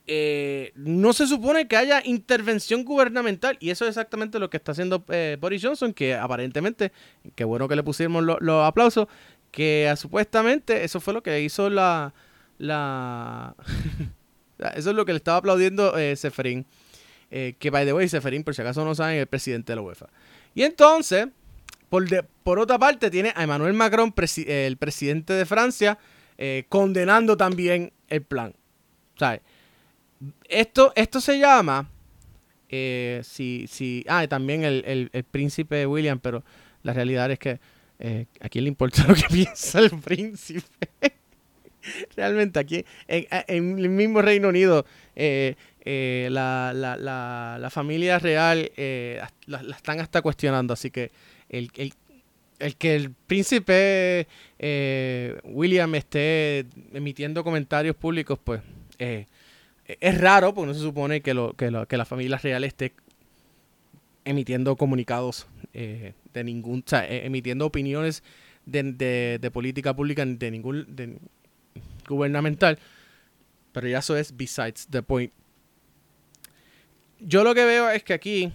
[0.07, 3.57] eh, no se supone que haya intervención gubernamental.
[3.59, 6.93] Y eso es exactamente lo que está haciendo eh, Boris Johnson, que aparentemente,
[7.35, 9.07] qué bueno que le pusimos los aplausos,
[9.51, 12.13] que supuestamente eso fue lo que hizo la...
[12.57, 13.53] la
[14.75, 16.65] eso es lo que le estaba aplaudiendo eh, Seferín.
[17.31, 19.77] Eh, que by the way, Seferín, por si acaso no saben, es el presidente de
[19.77, 20.07] la UEFA.
[20.53, 21.27] Y entonces,
[21.89, 22.05] por,
[22.43, 24.13] por otra parte, tiene a Emmanuel Macron,
[24.47, 25.97] el presidente de Francia,
[26.37, 28.53] eh, condenando también el plan.
[29.17, 29.41] ¿Sabes?
[30.47, 31.89] Esto, esto se llama.
[32.69, 36.43] Eh, si, si, ah, también el, el, príncipe William, pero
[36.83, 37.59] la realidad es que
[38.41, 40.87] a quién le importa lo que piensa el príncipe.
[42.15, 44.85] Realmente aquí, en, el mismo Reino Unido,
[45.15, 45.55] eh,
[45.87, 46.97] eh, la, la,
[47.59, 50.73] la, familia real eh, la, están hasta cuestionando.
[50.73, 51.11] Así que
[51.47, 51.93] el, el,
[52.57, 58.61] el que el príncipe eh, William esté emitiendo comentarios públicos, pues
[58.97, 62.93] es raro, porque no se supone que, lo, que, lo, que la familia real esté
[64.23, 68.23] emitiendo comunicados de ningún, sea, emitiendo opiniones
[68.65, 71.19] de, de, política pública de ningún de,
[72.07, 72.79] gubernamental.
[73.71, 75.31] Pero ya eso es besides the point
[77.19, 78.51] yo lo que veo es que aquí,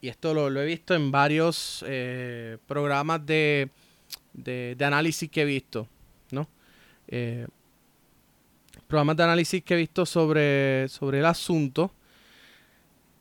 [0.00, 3.70] y esto lo, he visto en varios eh, programas de,
[4.32, 5.88] de, análisis que he visto,
[6.30, 6.48] ¿no?
[7.08, 7.46] Eh,
[8.86, 11.92] programas de análisis que he visto sobre, sobre el asunto.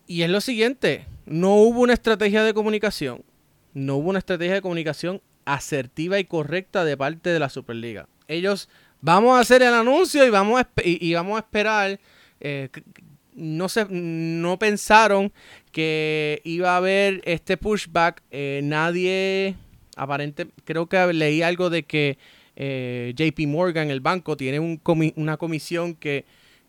[0.07, 3.23] Y es lo siguiente, no hubo una estrategia de comunicación,
[3.73, 8.07] no hubo una estrategia de comunicación asertiva y correcta de parte de la Superliga.
[8.27, 8.67] Ellos,
[8.99, 11.99] vamos a hacer el anuncio y vamos a, y, vamos a esperar
[12.39, 12.69] eh,
[13.41, 15.33] no, se, no pensaron
[15.71, 18.21] que iba a haber este pushback.
[18.29, 19.55] Eh, nadie,
[19.95, 22.17] aparente, creo que leí algo de que
[22.55, 24.59] eh, JP Morgan, el banco, tiene
[25.15, 26.25] una comisión que,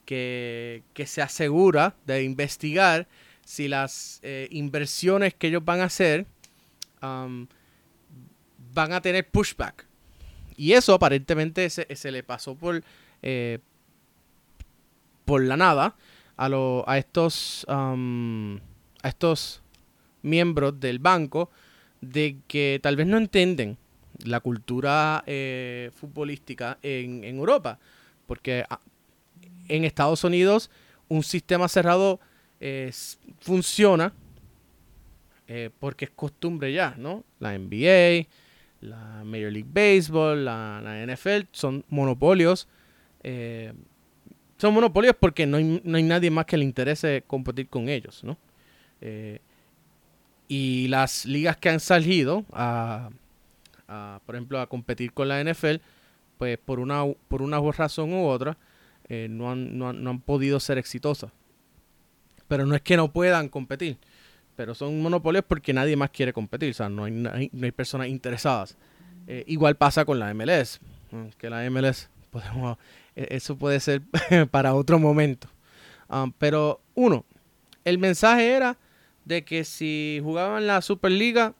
[0.06, 3.06] que, se asegura de investigar
[3.44, 6.26] si las eh, inversiones que ellos van a hacer
[7.02, 7.46] um,
[8.72, 9.86] van a tener pushback.
[10.56, 12.82] Y eso aparentemente se, se le pasó por,
[15.24, 15.96] por la nada
[16.36, 17.96] a, estos a
[19.04, 19.62] estos
[20.22, 21.50] miembros del banco
[22.00, 23.78] de que tal vez no entienden
[24.24, 27.78] la cultura eh, futbolística en, Europa.
[28.26, 28.80] Porque ah,
[29.68, 30.70] en Estados Unidos
[31.08, 32.20] un sistema cerrado
[33.40, 34.12] funciona
[35.54, 37.24] eh, porque es costumbre ya, ¿no?
[37.38, 38.26] La NBA,
[38.80, 42.68] la Major League Baseball, la, NFL son monopolios.
[44.62, 48.38] Eh, son monopolios porque no hay, nadie más que le interese competir con ellos, ¿no?
[50.46, 53.10] y las ligas que han salido a,
[54.26, 55.76] por ejemplo, a competir con la NFL,
[56.38, 58.56] pues por una, por una razón u otra,
[59.08, 61.30] eh, no, han, no, han, podido ser exitosas.
[62.48, 63.96] Pero no es que no puedan competir,
[64.56, 68.08] pero son monopolios porque nadie más quiere competir, o sea, no hay, no hay, personas
[68.08, 68.76] interesadas.
[69.26, 70.80] Eh, igual pasa con la MLS,
[71.38, 72.78] que la MLS, podemos,
[73.14, 74.02] e, eso puede ser
[74.50, 75.48] para otro momento.
[76.08, 77.24] Ah, pero uno,
[77.84, 78.76] el mensaje era
[79.24, 81.54] de que si jugaban la Superliga,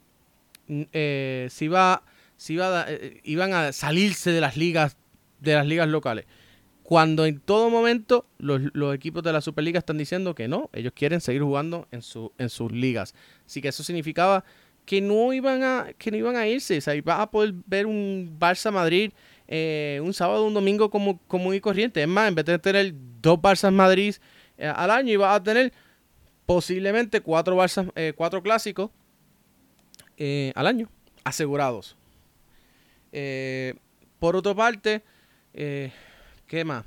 [0.68, 2.02] eh, se iba
[2.36, 4.96] si iba eh, iban a salirse de las ligas
[5.40, 6.24] de las ligas locales.
[6.82, 8.60] Cuando en todo momento los,
[8.94, 12.50] equipos de la Superliga están diciendo que no, ellos quieren seguir jugando en, su, en
[12.50, 13.14] sus ligas.
[13.46, 14.44] Así que eso significaba
[14.84, 16.76] que no iban a, que no iban a irse.
[16.76, 19.12] O sea, ibas a poder ver un Barça Madrid
[19.54, 22.00] eh, un sábado un domingo como común y corriente.
[22.00, 24.14] Es más, en vez de tener dos Barça Madrid
[24.56, 25.72] eh, al año, ibas a tener
[26.46, 28.90] posiblemente cuatro Barça, cuatro clásicos
[30.54, 30.88] al año
[31.24, 31.96] asegurados.
[33.12, 33.74] Eh,
[34.18, 35.02] por otra parte,
[35.52, 35.92] eh,
[36.46, 36.84] ¿qué más?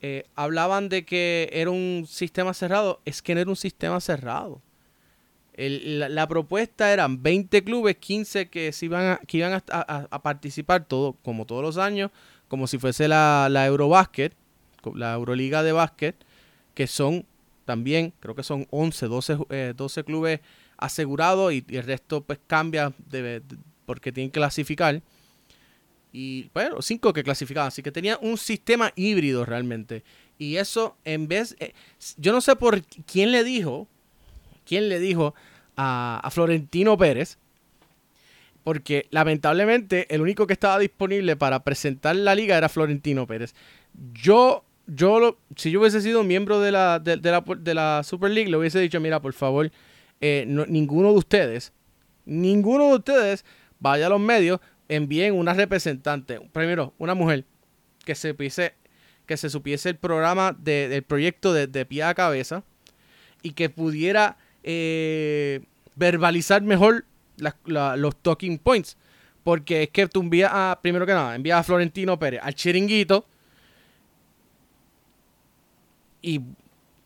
[0.00, 3.00] Eh, hablaban de que era un sistema cerrado.
[3.04, 4.60] Es que no era un sistema cerrado.
[5.56, 11.46] La, propuesta eran 20 clubes, 15 que, se iban, que iban a, participar todo, como
[11.46, 12.10] todos los años,
[12.48, 14.34] como si fuese la, la Eurobasket,
[14.94, 16.16] la Euroliga de básquet,
[16.74, 17.26] que son
[17.64, 20.40] también, creo que son 11, 12, 12 clubes
[20.76, 22.92] asegurados y, el resto pues cambia
[23.86, 25.02] porque tienen que clasificar
[26.16, 27.68] y bueno, cinco que clasificaban.
[27.68, 30.04] Así que tenía un sistema híbrido realmente.
[30.38, 31.74] Y eso en vez, eh,
[32.16, 33.88] yo no sé por quién le dijo,
[34.64, 35.34] quién le dijo
[35.76, 37.38] a, Florentino Pérez,
[38.62, 43.54] porque lamentablemente el único que estaba disponible para presentar la liga era Florentino Pérez.
[44.12, 48.56] Yo, yo si yo hubiese sido miembro de la, de, la, de Super League, le
[48.56, 49.70] hubiese dicho, mira, por favor,
[50.20, 51.72] eh, ninguno de ustedes,
[52.24, 53.44] ninguno de ustedes
[53.78, 57.44] vaya a los medios envíen una representante, primero, una mujer
[58.04, 58.74] que se supiese,
[59.26, 62.62] que se supiese el programa del proyecto de, pie a cabeza
[63.42, 65.60] y que pudiera eh,
[65.94, 67.04] verbalizar mejor
[67.66, 68.96] los talking points.
[69.44, 73.26] Porque es que tú envías a, primero que nada, envías a Florentino Pérez al chiringuito.
[76.22, 76.40] Y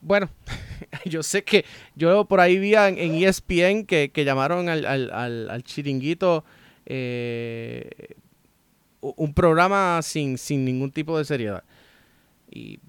[0.00, 0.30] bueno,
[1.04, 1.64] yo sé que
[1.96, 6.44] yo por ahí vi en, ESPN que, llamaron al, al chiringuito
[6.90, 7.90] eh,
[9.00, 11.64] un programa sin, sin ningún tipo de seriedad.
[12.50, 12.80] Y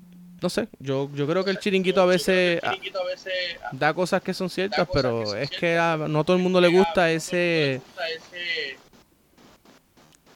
[0.41, 2.61] no sé, yo, yo creo que el chiringuito a veces,
[3.71, 7.11] da cosas que son ciertas, pero es que a no todo el mundo le gusta
[7.11, 7.81] ese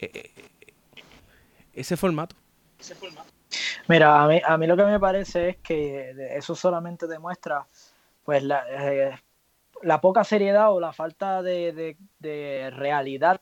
[0.00, 0.30] e, e,
[1.74, 2.36] ese formato.
[3.88, 7.66] Mira, a mí, a mí lo que me parece es que eso solamente demuestra
[8.24, 9.18] pues la, eh,
[9.82, 13.40] la poca seriedad o la falta de, de realidad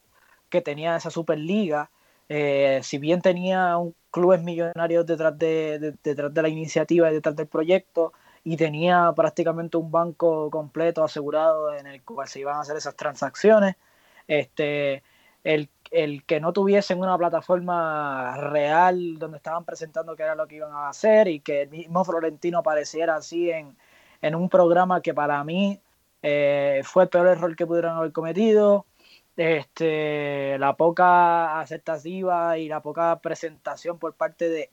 [0.48, 1.90] que tenía esa Superliga.
[2.34, 7.36] Eh, si bien tenía un clubes millonarios detrás de, detrás de la iniciativa y detrás
[7.36, 12.60] del proyecto, y tenía prácticamente un banco completo asegurado en el cual se iban a
[12.60, 13.76] hacer esas transacciones.
[14.26, 15.02] Este,
[15.44, 15.68] el,
[16.26, 20.88] que no tuviesen una plataforma real donde estaban presentando qué era lo que iban a
[20.88, 23.76] hacer y que el mismo Florentino apareciera así en,
[24.34, 25.80] un programa que para mí
[26.22, 28.86] eh, fue el peor error que pudieron haber cometido
[29.36, 34.70] este, la poca aceptativa y la poca presentación por parte de,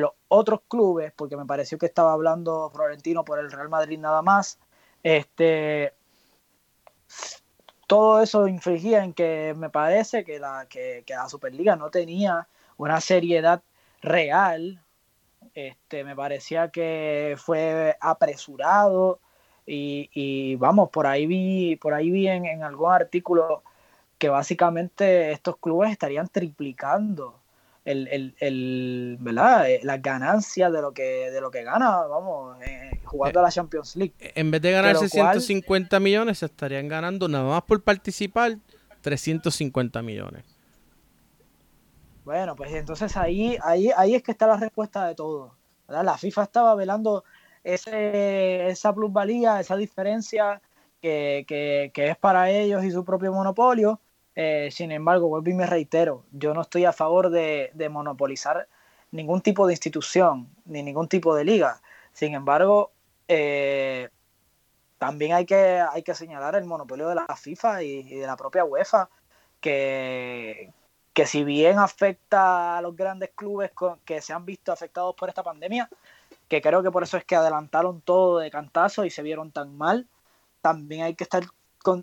[0.00, 4.22] los otros clubes, porque me pareció que estaba hablando Florentino por el Real Madrid nada
[4.22, 4.58] más,
[5.02, 5.94] este,
[7.86, 13.00] todo eso infligía en que me parece que la, que, la Superliga no tenía una
[13.00, 13.62] seriedad
[14.02, 14.82] real.
[15.54, 19.20] Este, me parecía que fue apresurado
[19.66, 23.62] y, vamos, por ahí vi, por ahí vi en algún artículo
[24.18, 27.40] que básicamente estos clubes estarían triplicando
[27.84, 29.70] el, el, ¿verdad?
[29.70, 33.50] Eh, las ganancias de lo que de lo que gana, vamos, eh, jugando a la
[33.50, 34.12] Champions League.
[34.18, 38.58] En vez de ganarse 150 millones, se estarían ganando nada más por participar
[39.00, 40.44] 350 millones.
[42.24, 45.54] Bueno, pues entonces ahí, ahí, ahí es que está la respuesta de todo.
[45.88, 47.24] La FIFA estaba velando
[47.64, 50.60] ese, esa plusvalía, esa diferencia
[51.00, 54.00] que, es para ellos y su propio monopolio.
[54.40, 58.68] Eh, sin embargo, vuelvo y me reitero, yo no estoy a favor de, monopolizar
[59.10, 61.82] ningún tipo de institución ni ningún tipo de liga.
[62.12, 62.92] Sin embargo,
[63.26, 64.10] eh,
[64.98, 68.64] también hay que, hay que señalar el monopolio de la FIFA y, de la propia
[68.64, 69.10] UEFA,
[69.60, 70.72] que,
[71.12, 73.72] que si bien afecta a los grandes clubes
[74.04, 75.90] que se han visto afectados por esta pandemia,
[76.46, 79.76] que creo que por eso es que adelantaron todo de cantazo y se vieron tan
[79.76, 80.06] mal,
[80.60, 81.42] también hay que estar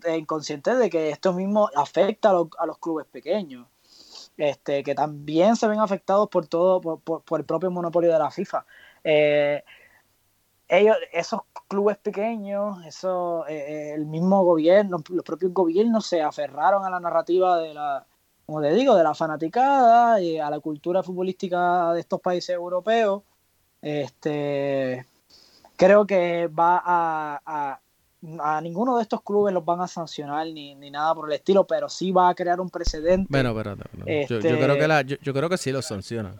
[0.05, 3.67] eh, conscientes de que esto mismo afecta a, los clubes pequeños,
[4.37, 8.65] este, que también se ven afectados por todo, por, el propio monopolio de la FIFA.
[9.03, 9.63] Eh,
[10.67, 16.99] esos clubes pequeños, eso, eh, el mismo gobierno, los propios gobiernos se aferraron a la
[16.99, 18.05] narrativa de la,
[18.45, 23.23] como te digo, de la fanaticada y a la cultura futbolística de estos países europeos
[23.85, 25.05] este,
[25.75, 27.81] creo que va a, a,
[28.61, 32.11] ninguno de estos clubes los van a sancionar ni, nada por el estilo, pero sí
[32.11, 33.27] va a crear un precedente.
[33.29, 33.75] Bueno, pero,
[34.27, 36.39] yo, creo que la, yo, creo que sí los sancionan.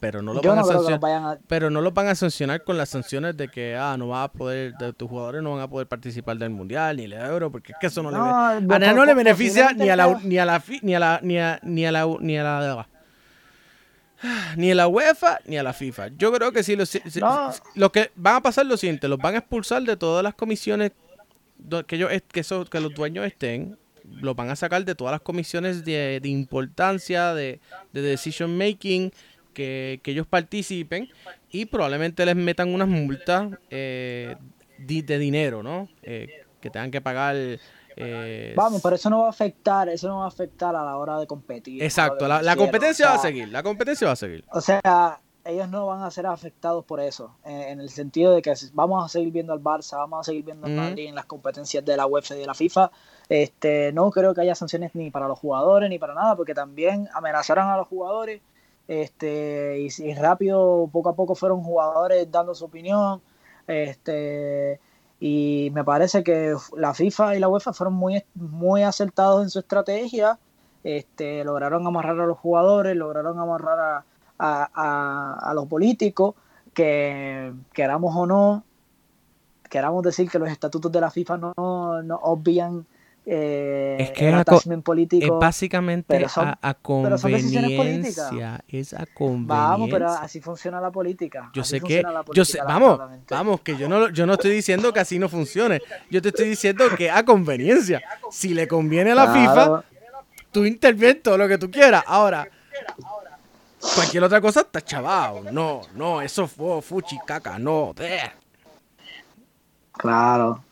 [0.00, 3.36] Pero no, lo van a sancionar, pero no lo van a sancionar con las sanciones
[3.38, 6.36] de que ah no va a poder de, tus jugadores no van a poder participar
[6.36, 9.72] del mundial ni el euro porque es que eso no, le a no le beneficia
[9.72, 12.36] ni a la ni a la ni a la ni a, ni a la ni
[12.36, 12.88] a la
[14.56, 16.08] ni a la UEFA ni a la FIFA.
[16.16, 16.76] Yo creo que sí,
[17.74, 20.92] lo, que van a pasar lo siguiente, los van a expulsar de todas las comisiones
[21.86, 25.84] que, ellos, que, que los dueños estén, los van a sacar de todas las comisiones
[25.84, 27.60] de, importancia, de,
[27.92, 29.12] decision making,
[29.52, 31.08] que, ellos participen
[31.50, 34.36] y probablemente les metan unas multas eh,
[34.78, 35.88] de, dinero, ¿no?
[36.02, 37.36] Eh, que tengan que pagar
[37.96, 40.96] eh, Vamos, pero eso no va a afectar, eso no va a afectar a la
[40.96, 41.82] hora de competir.
[41.82, 44.44] Exacto, la, competencia va a seguir, la competencia va a seguir.
[44.50, 48.54] O sea, ellos no van a ser afectados por eso, en, el sentido de que
[48.72, 51.84] vamos a seguir viendo al Barça, vamos a seguir viendo al Madrid en las competencias
[51.84, 52.90] de la UEFA y de la FIFA.
[53.28, 57.08] Este, no creo que haya sanciones ni para los jugadores ni para nada, porque también
[57.14, 58.40] amenazaron a los jugadores
[58.88, 63.20] este, y, y rápido, poco a poco fueron jugadores dando su opinión.
[63.66, 64.80] Este,
[65.20, 69.58] y me parece que la FIFA y la UEFA fueron muy, muy acertados en su
[69.58, 70.38] estrategia.
[70.82, 74.04] Este, lograron amarrar a los jugadores, lograron amarrar a,
[74.38, 76.34] los políticos,
[76.72, 78.64] que queramos o no,
[79.68, 82.86] queramos decir que los estatutos de la FIFA no, no obvian
[83.26, 88.62] eh, es que es, político, es básicamente a, conveniencia.
[88.68, 89.46] Es a conveniencia.
[89.46, 91.50] Vamos, pero así funciona la política.
[91.54, 92.02] Yo sé que.
[92.34, 95.80] Yo sé, vamos, vamos, que yo no, yo no estoy diciendo que así no funcione.
[96.10, 98.02] Yo te estoy diciendo que a conveniencia.
[98.30, 99.84] Si le conviene a la FIFA,
[100.50, 102.04] tú intervienes todo lo que tú quieras.
[102.06, 102.46] Ahora,
[103.94, 105.50] cualquier otra cosa está chavado.
[105.52, 107.94] No, no, eso fue fuchi caca, no.
[109.92, 110.62] Claro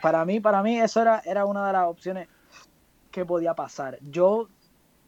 [0.00, 2.28] para mí, para mí eso era, era una de las opciones
[3.10, 3.98] que podía pasar.
[4.02, 4.48] Yo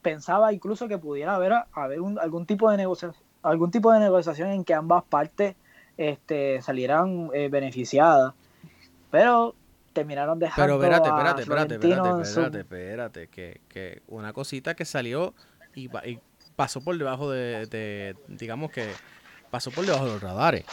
[0.02, 4.64] pensaba incluso que pudiera haber, haber algún tipo de negociación, algún tipo de negociación en
[4.64, 5.56] que ambas partes
[5.96, 8.34] este, salieran eh, beneficiadas.
[9.10, 9.54] Pero
[9.92, 10.78] terminaron dejando.
[10.78, 15.34] Pero espérate, espérate, espérate, espérate, espérate, espérate, que, que, una cosita que salió
[15.74, 15.88] y,
[16.60, 18.86] pasó por debajo de, de, digamos que
[19.50, 20.66] pasó por debajo de los radares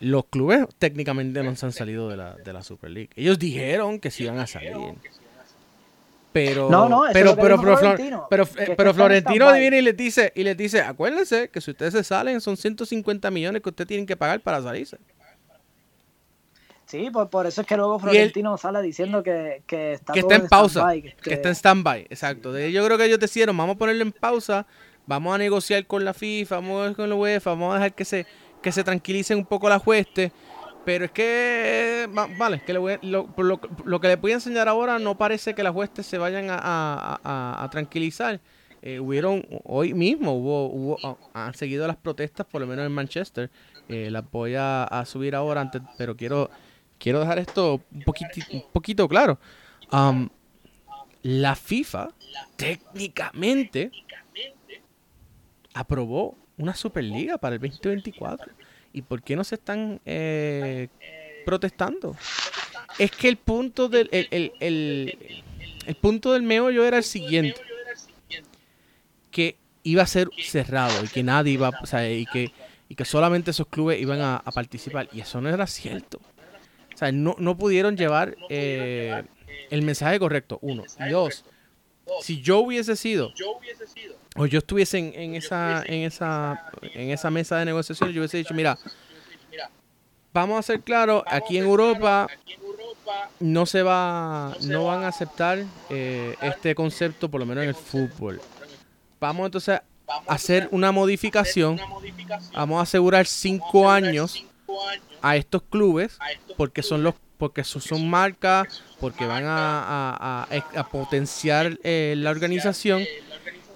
[0.00, 3.10] los clubes técnicamente no se han salido de la, de la Super League.
[3.16, 4.72] Ellos dijeron que se iban a salir.
[6.32, 10.32] Pero, no, no, pero, pero, pero, Florentino, pero, eh, pero Florentino viene y les dice,
[10.34, 14.06] y les dice, acuérdense que si ustedes se salen son 150 millones que ustedes tienen
[14.06, 14.96] que pagar para salirse.
[16.88, 20.34] Sí, por, por eso es que luego Florentino sale diciendo que, que está, que está
[20.36, 20.90] en pausa,
[21.22, 22.58] que, está en stand-by, exacto.
[22.58, 24.66] yo creo que ellos decidieron, vamos a ponerlo en pausa,
[25.06, 28.06] vamos a negociar con la FIFA, vamos a con la UEFA, vamos a dejar que
[28.06, 28.26] se
[28.62, 30.32] que se tranquilicen un poco las huestes.
[30.84, 32.08] Pero es que,
[32.38, 36.16] vale, que lo, que le voy a enseñar ahora no parece que las huestes se
[36.16, 38.40] vayan a, tranquilizar.
[38.80, 43.50] Eh, hubieron, hoy mismo hubo, hubo, han seguido las protestas, por lo menos en Manchester.
[43.88, 46.48] Eh, las voy a, subir ahora, antes, pero quiero,
[46.98, 49.38] quiero dejar esto un poquito, un poquito claro.
[49.92, 50.28] Um,
[51.22, 52.10] la FIFA
[52.56, 53.90] técnicamente
[55.74, 58.52] aprobó una Superliga para el 2024.
[58.92, 60.88] ¿Y por qué no se están eh,
[61.44, 62.16] protestando?
[62.98, 67.60] Es que el punto del el, el, punto del meollo era el siguiente.
[69.30, 72.50] Que iba a ser cerrado y que nadie iba, o sea, y que,
[72.88, 75.08] y que solamente esos clubes iban a, participar.
[75.12, 76.20] Y eso no era cierto.
[76.98, 79.22] O sea, no, no pudieron llevar eh,
[79.70, 80.82] el mensaje correcto, uno.
[80.98, 81.44] Y dos,
[82.22, 83.32] si yo hubiese sido,
[84.34, 88.52] o yo estuviese en, esa, en, esa, en esa mesa de negociación, yo hubiese dicho,
[88.52, 88.76] mira,
[90.34, 92.26] vamos a ser claros, aquí en Europa
[93.38, 97.76] no se va, no van a aceptar eh, este concepto, por lo menos en el
[97.76, 98.40] fútbol.
[99.20, 101.78] Vamos entonces a hacer una modificación.
[102.54, 104.47] Vamos a asegurar cinco años
[105.22, 106.18] a estos clubes
[106.56, 110.48] porque son los porque son marcas, porque van a,
[110.90, 113.04] potenciar eh, la organización.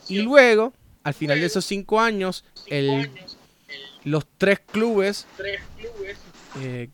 [0.09, 0.73] y luego,
[1.05, 3.09] al final de esos cinco años, el,
[4.03, 5.27] los tres clubes,
[6.61, 6.89] eh,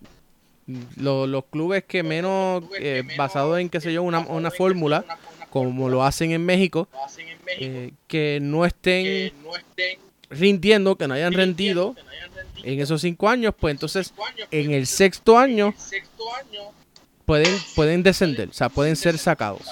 [0.97, 5.07] los clubes que menos, eh, basado en, qué sé yo, una, una fórmula,
[5.49, 6.87] como lo hacen en México,
[8.07, 9.33] que no estén
[10.29, 11.97] rindiendo, que no hayan rendido
[12.63, 14.13] en esos cinco años, pues entonces
[14.51, 15.75] en el sexto año
[17.25, 19.63] pueden, pueden descender, o sea, pueden ser sacados.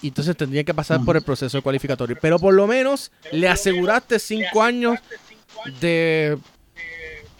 [0.00, 2.16] Y entonces tendrían que pasar por el proceso cualificatorio.
[2.20, 4.98] Pero por lo menos le aseguraste cinco años
[5.80, 6.38] de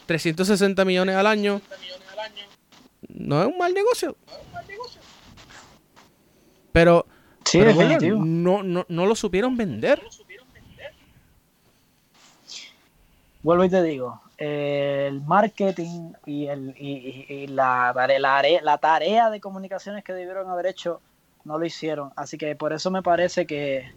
[0.06, 1.60] 360 millones al año.
[3.08, 4.16] No es un mal negocio.
[6.72, 7.06] Pero,
[8.18, 10.02] no, no, no lo supieron vender.
[13.48, 20.04] Vuelvo y te digo, el marketing y, el, y, la, la, la, tarea de comunicaciones
[20.04, 21.00] que debieron haber hecho
[21.44, 22.12] no lo hicieron.
[22.14, 23.90] Así que por eso me parece que,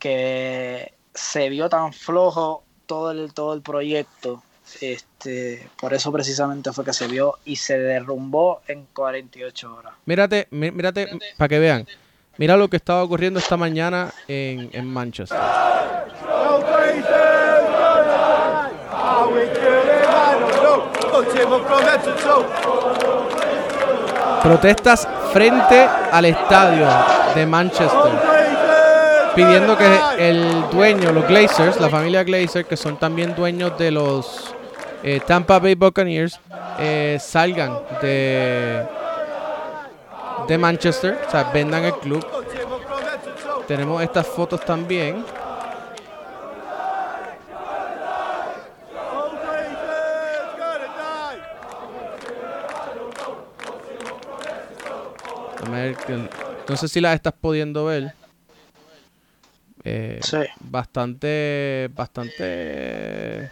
[0.00, 4.42] que se vio tan flojo todo el, todo el proyecto.
[4.80, 9.92] Este, por eso precisamente fue que se vio y se derrumbó en 48 horas.
[10.04, 11.06] Mírate, mírate,
[11.36, 11.86] para que vean.
[12.38, 15.38] Mira lo que estaba ocurriendo esta mañana en, en Manchester.
[24.42, 26.86] Protestas frente al estadio
[27.34, 28.12] de Manchester,
[29.34, 34.54] pidiendo que el dueño, los Glazers, la familia Glazer, que son también dueños de los
[35.02, 36.40] eh, Tampa Bay Buccaneers,
[36.78, 38.86] eh, salgan de,
[40.46, 42.24] de Manchester, o sea, vendan el club.
[43.66, 45.24] Tenemos estas fotos también.
[55.68, 58.14] No sé si las estás pudiendo ver.
[59.84, 60.20] Eh,
[60.60, 63.50] bastante, bastante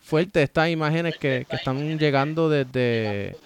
[0.00, 3.36] fuerte estas imágenes que, están llegando desde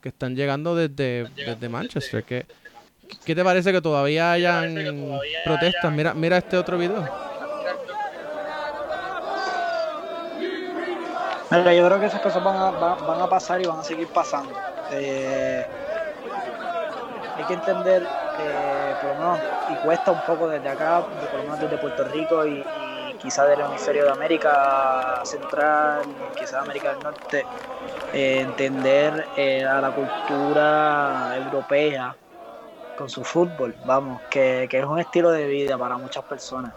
[0.00, 2.24] que están llegando desde, desde Manchester.
[2.24, 2.46] ¿Qué,
[3.24, 4.74] ¿Qué te parece que todavía hayan
[5.44, 5.92] protestas?
[5.92, 7.04] Mira, mira este otro video.
[11.50, 14.52] yo creo que esas cosas van a, van a pasar y van a seguir pasando.
[14.90, 15.64] Eh,
[17.44, 18.02] hay que entender,
[18.38, 19.40] eh, por lo menos,
[19.70, 22.64] y cuesta un poco desde acá, por lo menos desde Puerto Rico y,
[23.20, 26.02] quizá del hemisferio de América Central,
[26.36, 27.46] quizá de América del Norte,
[28.12, 32.16] eh, entender eh, a la cultura europea
[32.98, 36.72] con su fútbol, vamos, que, es un estilo de vida para muchas personas.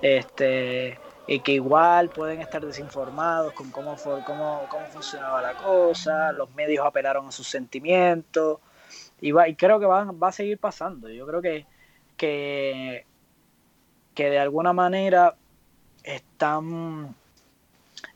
[0.00, 6.52] Este, y que igual pueden estar desinformados con cómo, cómo, cómo funcionaba la cosa, los
[6.54, 8.58] medios apelaron a sus sentimientos,
[9.20, 11.08] y, y creo que va, va a seguir pasando.
[11.08, 11.66] Yo creo que,
[12.16, 13.04] que,
[14.14, 15.34] que de alguna manera
[16.02, 17.14] están,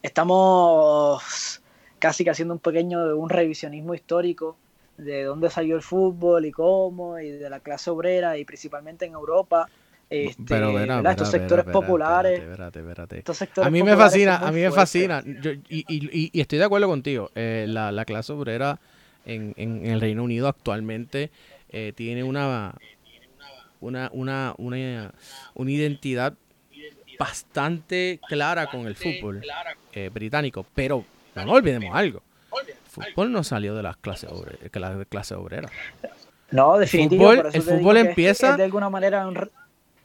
[0.02, 1.62] estamos
[1.98, 4.56] casi que haciendo un pequeño un revisionismo histórico
[4.96, 9.12] de dónde salió el fútbol y cómo, y de la clase obrera, y principalmente en
[9.12, 9.68] Europa.
[10.10, 10.78] Este, Pero
[11.10, 12.42] estos sectores populares.
[13.62, 15.22] a mí me fascina, a mí me fascina.
[15.24, 17.30] y, y, y, estoy de acuerdo contigo.
[17.34, 18.80] Eh, la, la clase obrera
[19.28, 21.30] en, en, el Reino Unido actualmente
[21.68, 22.74] eh, tiene una,
[23.80, 25.12] una, una, una,
[25.54, 26.34] una identidad
[27.18, 29.42] bastante clara con el fútbol
[29.92, 31.04] eh, británico, pero
[31.34, 32.22] no olvidemos algo.
[32.66, 35.68] El fútbol no salió de las clases obreras, la clase obrera.
[36.50, 37.56] No, definitivamente.
[37.56, 38.56] El fútbol, empieza.
[38.56, 39.28] de alguna manera.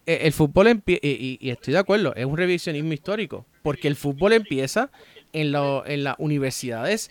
[0.06, 1.00] Eh, el fútbol empieza.
[1.02, 3.46] Y, y, estoy de acuerdo, es un revisionismo histórico.
[3.62, 4.92] Porque el fútbol empieza
[5.32, 7.10] en, lo, en las universidades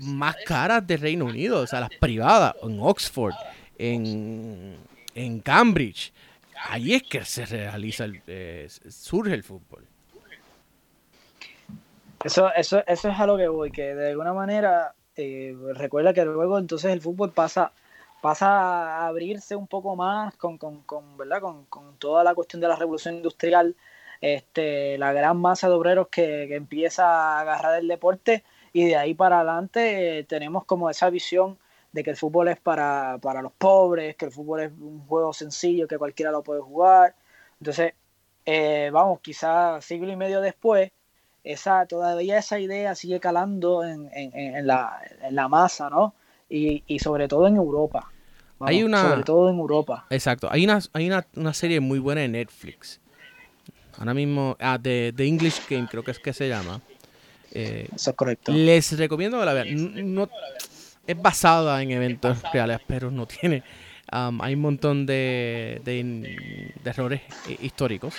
[0.00, 3.34] más caras de Reino Unido, o sea, las privadas, en Oxford,
[3.78, 4.76] en,
[5.14, 6.12] en Cambridge.
[6.68, 9.86] Ahí es que se realiza, el, eh, surge el fútbol.
[12.24, 16.24] Eso, eso, eso es a lo que voy, que de alguna manera eh, recuerda que
[16.24, 17.72] luego entonces el fútbol pasa,
[18.22, 21.40] pasa a abrirse un poco más con, con, con ¿verdad?
[21.40, 23.76] Con, con, toda la cuestión de la revolución industrial,
[24.22, 28.42] este, la gran masa de obreros que, que empieza a agarrar el deporte
[28.74, 31.56] y de ahí para adelante eh, tenemos como esa visión
[31.92, 35.32] de que el fútbol es para, para los pobres, que el fútbol es un juego
[35.32, 37.14] sencillo, que cualquiera lo puede jugar.
[37.60, 37.94] Entonces,
[38.44, 40.90] eh, vamos, quizás siglo y medio después,
[41.44, 46.14] esa, todavía esa idea sigue calando en, en, la, en la, masa, ¿no?
[46.48, 48.10] Y, y, sobre todo en Europa.
[48.58, 50.06] hay una, sobre todo en Europa.
[50.10, 50.48] Exacto.
[50.50, 53.00] Hay una, hay una, una serie muy buena en Netflix.
[53.98, 56.80] Ahora mismo, ah, de The English Game, creo que es que se llama.
[57.52, 58.52] Eh, Eso es correcto.
[58.52, 60.14] Les recomiendo que la vean.
[60.14, 60.28] No,
[61.06, 63.62] es basada en eventos reales, pero no tiene.
[64.12, 66.36] Um, hay un montón de, de,
[66.84, 67.22] errores
[67.60, 68.14] históricos.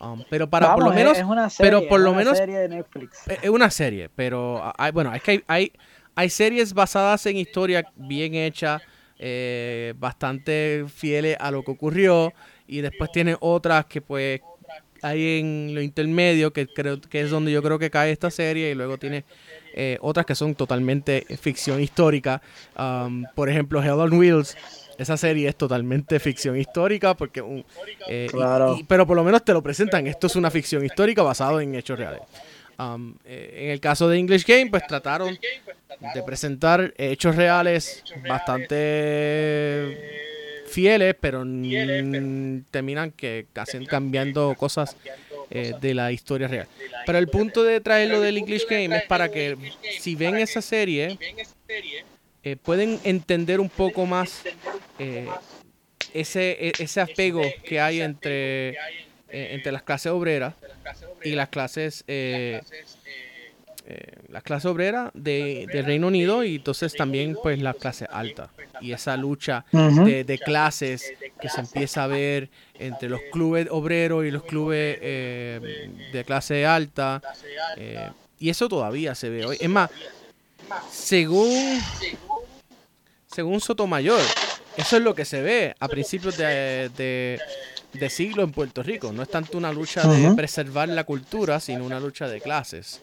[0.00, 1.18] Um, pero para por lo menos.
[1.18, 2.38] Es una serie, pero por lo menos.
[2.38, 3.22] Serie de Netflix.
[3.42, 5.72] Es una serie, pero hay, bueno, es que hay, hay,
[6.14, 8.82] hay series basadas en historia bien hechas,
[9.18, 12.32] eh, bastante fieles a lo que ocurrió.
[12.66, 14.40] Y después tiene otras que pues
[15.04, 18.70] hay en lo intermedio, que creo que es donde yo creo que cae esta serie,
[18.70, 19.24] y luego tiene
[19.74, 22.40] eh, otras que son totalmente ficción histórica.
[22.78, 24.56] Um, por ejemplo, Hell on Wheels.
[24.96, 27.42] Esa serie es totalmente ficción histórica porque
[28.08, 28.28] eh,
[28.86, 30.06] pero por lo menos te lo presentan.
[30.06, 32.20] Esto es una ficción histórica basado en hechos reales.
[32.78, 35.36] Um, eh, en el caso de English Game, pues trataron
[36.14, 38.76] de presentar hechos reales bastante
[40.66, 41.44] fieles, pero
[42.70, 44.96] terminan que hacen cambiando cosas
[45.50, 46.68] eh, de la historia real.
[47.06, 49.56] Pero el punto de traerlo del English Game es para que
[50.00, 51.18] si ven esa serie,
[52.42, 54.42] eh, pueden entender un poco más
[54.98, 55.26] eh,
[56.12, 58.76] ese, e, ese apego que hay entre,
[59.28, 60.54] entre las clases obreras
[61.22, 62.04] y las clases
[63.86, 68.48] eh, la clase obrera de, del Reino Unido y entonces también pues la clase alta
[68.80, 74.30] y esa lucha de, clases que se empieza a ver entre los clubes obreros y
[74.30, 77.20] los clubes eh, de clase alta
[77.76, 78.08] eh,
[78.38, 79.90] y eso todavía se ve hoy es más
[80.90, 81.78] según
[83.26, 84.22] según Sotomayor
[84.78, 87.38] eso es lo que se ve a principios de,
[87.94, 89.12] de siglo en Puerto Rico.
[89.12, 93.00] No es tanto una lucha de preservar la cultura, sino una lucha de clases.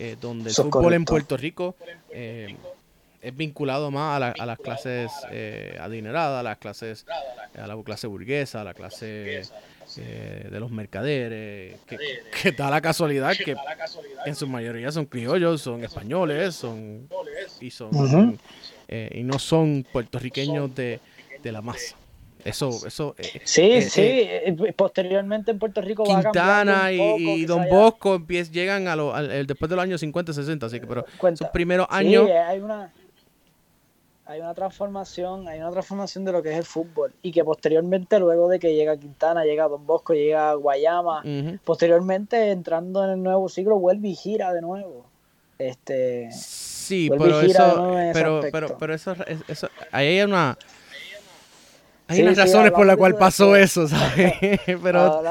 [0.00, 1.74] Eh, donde el fútbol en Puerto Rico
[2.10, 2.54] eh,
[3.20, 7.04] es vinculado más a, las clases eh, adineradas, a las clases,
[7.60, 9.42] a la clase burguesa, a la clase
[9.96, 13.56] de los mercaderes, que, da la casualidad que
[14.24, 17.08] en su mayoría son criollos, son españoles, son
[17.60, 18.38] y son
[18.88, 21.00] y no son puertorriqueños de,
[21.42, 21.96] de la masa.
[22.44, 23.14] Eso, eso.
[23.18, 24.02] Eh, sí, eh, sí.
[24.02, 29.12] Eh, posteriormente en Puerto Rico Quintana y, Don Bosco llegan a lo,
[29.44, 32.26] después de los años 50, 60, así que, pero esos primeros años.
[32.26, 32.92] Sí, hay una,
[34.26, 38.18] hay una transformación, hay una transformación de lo que es el fútbol y que posteriormente,
[38.18, 41.22] luego de que llega Quintana, llega Don Bosco, llega Guayama,
[41.64, 45.06] posteriormente entrando en el nuevo siglo vuelve y gira de nuevo.
[45.58, 46.30] Este.
[46.30, 49.14] Sí, pero eso, pero, pero, pero eso,
[49.48, 50.56] eso, ahí hay una
[52.08, 54.32] hay unas razones por las cuales pasó eso, ¿sabes?
[54.82, 55.22] Pero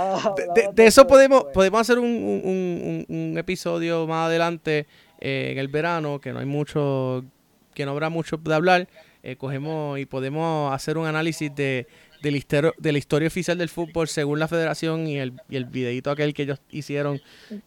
[0.73, 4.85] de, eso podemos, podemos hacer un, un, episodio más adelante
[5.19, 7.25] eh, en el verano, que no hay mucho,
[7.73, 8.87] que no habrá mucho de hablar.
[9.23, 11.87] Eh, cogemos y podemos hacer un análisis de,
[12.21, 15.55] de, la historia, de la historia oficial del fútbol según la federación y el, y
[15.55, 17.19] el videito aquel que ellos hicieron.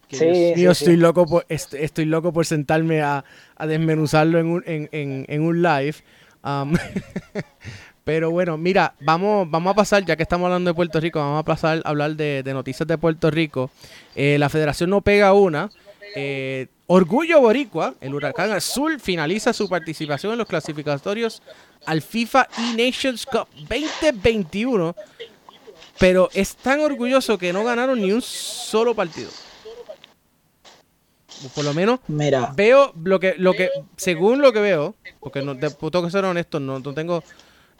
[0.08, 0.16] Que
[0.54, 3.24] sí, estoy loco por, estoy, loco por sentarme a,
[3.56, 5.96] a desmenuzarlo en un, en, en, en un live.
[6.42, 6.74] Um,
[8.04, 11.40] Pero bueno, mira, vamos, vamos a pasar, ya que estamos hablando de Puerto Rico, vamos
[11.40, 13.70] a pasar a hablar de, noticias de Puerto Rico.
[14.14, 15.70] Eh, la federación no pega una.
[16.14, 21.40] Eh, Orgullo Boricua, el Huracán Azul, finaliza su participación en los clasificatorios
[21.86, 24.96] al FIFA E-Nations Cup 2021.
[25.98, 29.30] Pero es tan orgulloso que no ganaron ni un solo partido.
[31.54, 32.52] Por lo menos Mira.
[32.56, 36.58] veo lo que, lo que, según lo que veo, porque no, tengo que ser honesto,
[36.60, 37.22] no, no tengo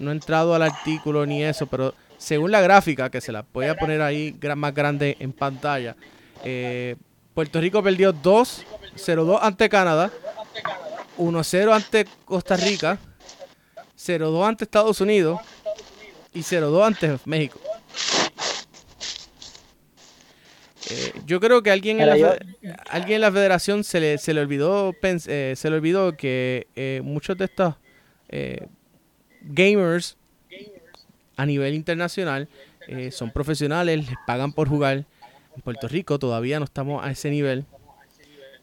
[0.00, 3.66] no he entrado al artículo ni eso, pero según la gráfica, que se la voy
[3.66, 5.94] a poner ahí más grande en pantalla,
[6.42, 6.96] eh,
[7.34, 10.10] Puerto Rico perdió 2-0-2 ante Canadá,
[11.16, 12.98] 1-0 ante Costa Rica,
[13.96, 15.40] 0-2 ante Estados Unidos
[16.32, 17.60] y 0-2 ante México.
[20.90, 22.38] Eh, yo creo que alguien en, la,
[22.88, 27.38] alguien en la federación se le, se le olvidó eh, se le olvidó que muchos
[27.38, 27.74] de estos
[29.42, 30.16] gamers
[31.36, 32.48] a nivel internacional
[32.88, 35.04] eh, son profesionales, les pagan por jugar.
[35.56, 37.64] En Puerto Rico todavía no estamos a ese nivel.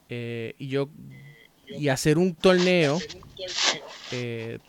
[0.10, 0.90] Eh, y yo
[1.68, 2.98] y hacer un torneo
[4.12, 4.60] eh,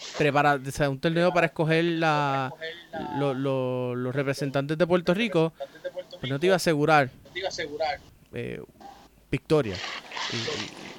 [0.89, 2.53] un torneo para escoger la,
[3.17, 5.53] los representantes de Puerto Rico
[6.19, 7.11] pues no te iba a asegurar
[8.33, 8.61] eh,
[9.31, 9.77] victoria.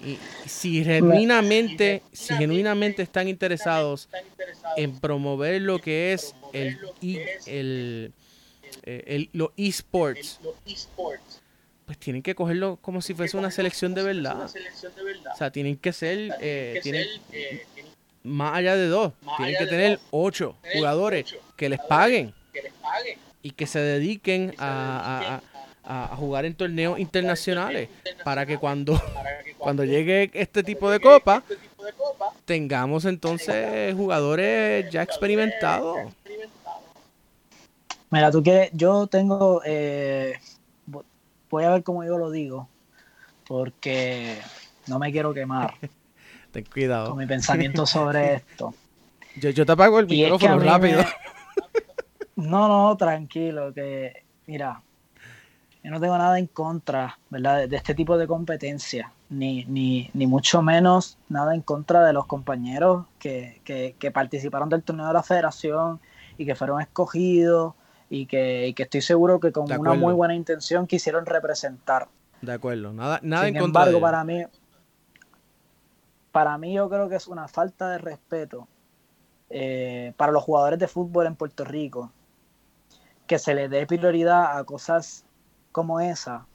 [0.04, 0.18] Y,
[0.48, 4.08] si genuinamente, si genuinamente están interesados
[4.78, 6.80] en promover lo que es el,
[7.46, 8.14] el,
[8.84, 10.40] eh, el, los esports,
[11.86, 14.46] pues tienen que cogerlo como si fuese una selección de verdad.
[14.46, 17.08] O sea, tienen que ser, eh, tienen,
[18.24, 22.34] más allá de dos, tienen que tener ocho jugadores que les paguen
[23.42, 25.59] y que se dediquen a, a,
[26.16, 27.90] jugar en torneos internacionales
[28.24, 29.02] para que cuando,
[29.58, 31.44] cuando llegue este tipo de copa
[32.46, 35.98] tengamos entonces jugadores ya experimentados.
[38.12, 40.34] Mira, tú quieres, yo tengo, eh,
[41.50, 42.68] voy a ver cómo yo lo digo,
[43.48, 44.38] porque
[44.88, 45.76] no me quiero quemar.
[46.52, 47.10] Ten cuidado.
[47.10, 48.74] Con mi pensamiento sobre esto.
[49.36, 51.04] Yo, yo te apago el micrófono rápido.
[52.36, 54.82] No, no, tranquilo, que mira,
[55.84, 57.68] yo no tengo nada en contra, ¿verdad?
[57.68, 62.26] De, este tipo de competencia, ni, ni, ni, mucho menos nada en contra de los
[62.26, 66.00] compañeros que, que, participaron del torneo de la federación
[66.38, 67.76] y que fueron escogidos
[68.10, 72.08] y que, que estoy seguro que con una muy buena intención quisieron representar.
[72.42, 74.44] De acuerdo, nada, nada en contra embargo, para mí,
[76.32, 78.68] para mí yo creo que es una falta de respeto
[79.50, 82.12] eh, para los jugadores de fútbol en Puerto Rico
[83.28, 85.24] que se le dé prioridad a cosas
[85.72, 86.46] como esa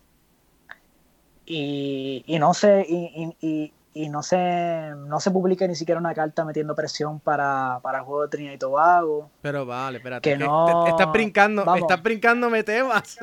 [1.47, 6.15] y, y no se y, y, y, no se no se publique ni siquiera una
[6.15, 9.31] carta metiendo presión para, para el juego de Trinidad y Tobago.
[9.43, 10.31] Pero vale, espérate.
[10.31, 13.19] Que, no, estás brincando, estás brincándome temas.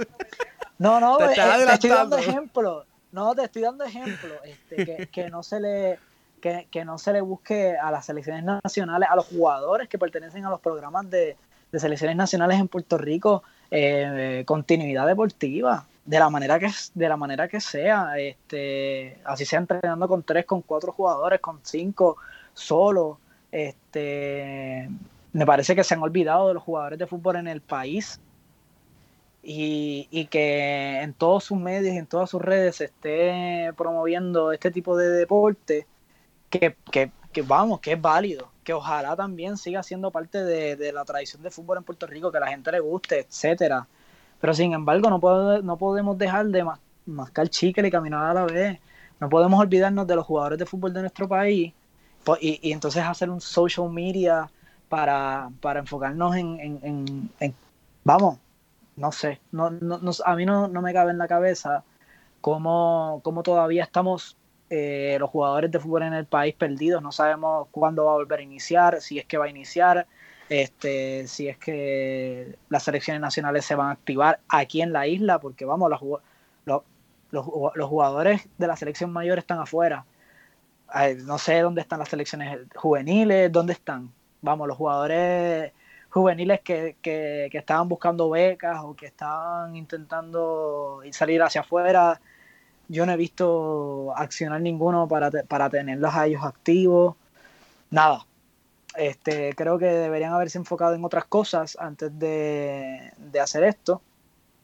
[0.78, 2.86] No, no, te, eh, estoy dando ejemplo.
[3.12, 4.36] No, te estoy dando ejemplo.
[4.44, 6.00] Este, que, que, no se le
[6.40, 10.46] que, que, no se le busque a las selecciones nacionales, a los jugadores que pertenecen
[10.46, 11.38] a los programas de,
[11.72, 17.16] de selecciones nacionales en Puerto Rico, eh, continuidad deportiva, de la manera que de la
[17.16, 22.18] manera que sea, este, así sea entrenando con tres, con cuatro jugadores, con cinco,
[22.54, 23.20] solo,
[23.52, 24.90] este,
[25.34, 28.20] me parece que se han olvidado de los jugadores de fútbol en el país
[29.44, 34.52] y, y, que en todos sus medios y en todas sus redes se esté promoviendo
[34.52, 35.88] este tipo de deporte
[36.50, 41.06] que, que, que vamos, que es válido, que ojalá también siga siendo parte de, la
[41.06, 43.88] tradición de fútbol en Puerto Rico, que la gente le guste, etcétera.
[44.40, 46.66] Pero sin embargo, no, puedo, no podemos dejar de
[47.06, 48.80] mascar chicle y caminar a la vez.
[49.20, 51.74] No podemos olvidarnos de los jugadores de fútbol de nuestro país
[52.40, 54.50] y, y entonces hacer un social media
[54.90, 57.56] para, para enfocarnos en, en, en,
[58.04, 58.40] vamos,
[58.96, 61.84] no sé, no, no, a mí no, no, me cabe en la cabeza
[62.42, 64.36] cómo, cómo todavía estamos
[64.74, 68.40] eh, los jugadores de fútbol en el país perdidos, no sabemos cuándo va a volver
[68.40, 70.08] a iniciar, si es que va a iniciar,
[70.48, 75.40] este, si es que las selecciones nacionales se van a activar aquí en la isla,
[75.40, 76.84] porque vamos, los,
[77.32, 77.46] los,
[77.76, 80.06] los jugadores de la selección mayor están afuera.
[81.26, 84.10] no sé dónde están las selecciones juveniles, dónde están.
[84.42, 85.74] Vamos, los jugadores
[86.10, 92.22] juveniles que, que, que estaban buscando becas o que estaban intentando salir hacia afuera
[92.92, 97.16] yo no he visto accionar ninguno para, para tenerlos a ellos activos.
[97.90, 98.26] Nada.
[98.98, 104.02] Este, creo que deberían haberse enfocado en otras cosas antes de, hacer esto.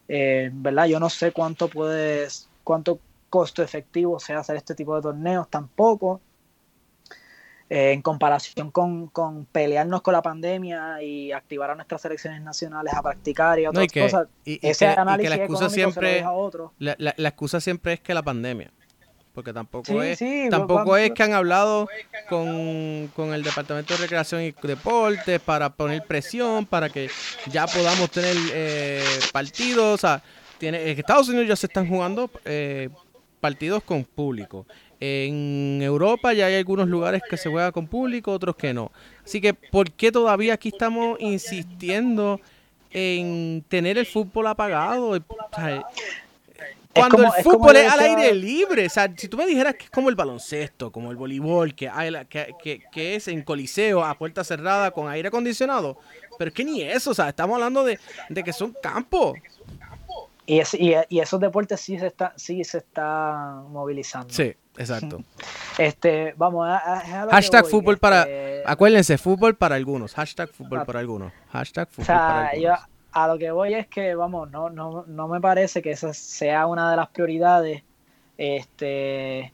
[0.10, 0.88] Eh, ¿Verdad?
[0.88, 3.00] Yo no sé cuánto puedes, cuánto
[3.30, 6.20] costo efectivo sea hacer este tipo de torneos tampoco.
[7.70, 9.10] Eh, en comparación con,
[9.52, 14.28] pelearnos con la pandemia y activar a nuestras selecciones nacionales a practicar y otras cosas.
[14.46, 16.24] ese análisis la excusa siempre,
[16.80, 18.72] La, la, excusa siempre es que la pandemia.
[19.34, 21.90] Porque tampoco es tampoco es que han hablado
[22.30, 27.10] con, el Departamento de Recreación y Deportes para poner presión, para que
[27.52, 29.04] ya podamos tener eh,
[29.34, 29.94] partidos.
[29.94, 30.24] O sea,
[30.58, 32.90] tiene, en Estados Unidos ya se están jugando eh,
[33.40, 34.66] partidos con público.
[35.00, 38.92] En Europa ya hay algunos lugares que se juega con público, otros que no.
[39.24, 42.40] Así que, ¿por qué todavía aquí estamos insistiendo
[42.92, 45.20] en tener el fútbol apagado?
[46.94, 49.90] cuando el fútbol es, al aire libre, o sea, si tú me dijeras que es
[49.92, 54.44] como el baloncesto, como el voleibol, que, hay, que, que, es en coliseo a puerta
[54.44, 55.98] cerrada con aire acondicionado,
[56.38, 59.38] pero es que ni eso, o sea, estamos hablando de, de que son campos.
[60.46, 64.34] Y, y, esos deportes sí se, está, sí se está movilizando.
[64.34, 65.24] Sí, exacto.
[65.78, 68.24] Este, vamos a, Hashtag fútbol para.
[68.24, 70.16] Este, acuérdense, fútbol para algunos.
[70.16, 71.32] Hashtag fútbol para algunos.
[71.52, 72.80] Hashtag fútbol para algunos.
[73.12, 76.66] a lo que voy es que, vamos, no, no, no me parece que esa sea
[76.66, 77.84] una de las prioridades.
[78.38, 79.54] Este.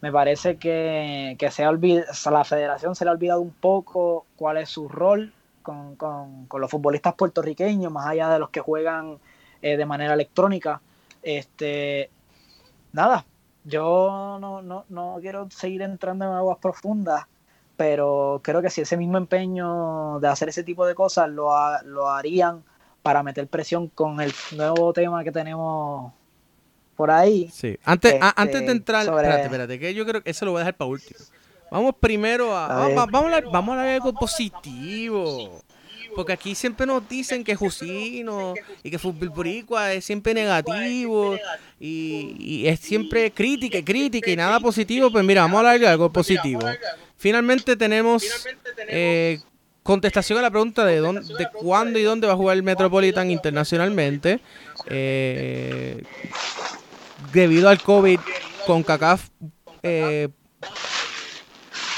[0.00, 4.26] Me parece que, que se ha olvidado, la federación se le ha olvidado un poco
[4.36, 8.60] cuál es su rol con, con, con los futbolistas puertorriqueños, más allá de los que
[8.60, 9.18] juegan
[9.62, 10.82] eh, de manera electrónica.
[11.22, 12.10] Este,
[12.92, 13.24] nada,
[13.64, 17.24] yo no, no, no, quiero seguir entrando en aguas profundas,
[17.76, 21.50] pero creo que si ese mismo empeño de hacer ese tipo de cosas lo,
[21.84, 22.62] lo harían
[23.02, 26.12] para meter presión con el nuevo tema que tenemos
[26.96, 27.50] por ahí.
[27.52, 30.60] Sí, antes, antes de este, entrar, espérate, espérate, que yo creo que eso lo voy
[30.60, 31.20] a dejar para último.
[31.70, 35.62] Vamos primero a, vamos, a hablar, vamos a hablar algo positivo.
[36.14, 41.36] Porque aquí siempre nos dicen que Jusino y que Fútbol Boricua es siempre negativo
[41.80, 45.10] y, es siempre crítica y crítica y nada positivo.
[45.10, 46.62] Pues mira, vamos a hablar de algo positivo.
[47.16, 48.24] Finalmente tenemos
[48.88, 49.40] eh,
[49.82, 53.30] contestación a la pregunta de, dónde, de cuándo y dónde va a jugar el Metropolitan
[53.30, 54.40] internacionalmente.
[54.86, 56.02] Eh,
[57.32, 58.20] debido al COVID,
[58.66, 59.28] con CACAF
[59.82, 60.28] eh,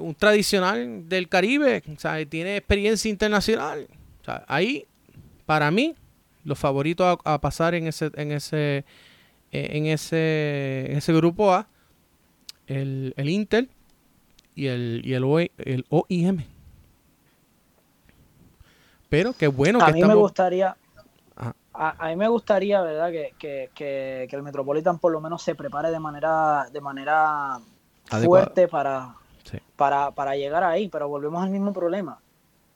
[0.00, 1.82] un tradicional del Caribe,
[2.30, 3.86] tiene experiencia internacional.
[4.48, 4.86] ahí,
[5.44, 5.94] para mí,
[6.44, 8.86] los favoritos a, pasar en ese, en ese,
[9.52, 11.68] en ese, en ese grupo A
[12.66, 13.68] el, el Intel
[14.54, 16.44] y el, y el, el OIM.
[19.08, 20.76] Pero qué bueno a que mí me gustaría
[21.78, 26.68] a, mí me gustaría verdad que, el Metropolitan por lo menos se prepare de manera
[26.72, 27.60] de manera
[28.24, 29.14] fuerte para,
[29.76, 32.18] para, para llegar ahí pero volvemos al mismo problema.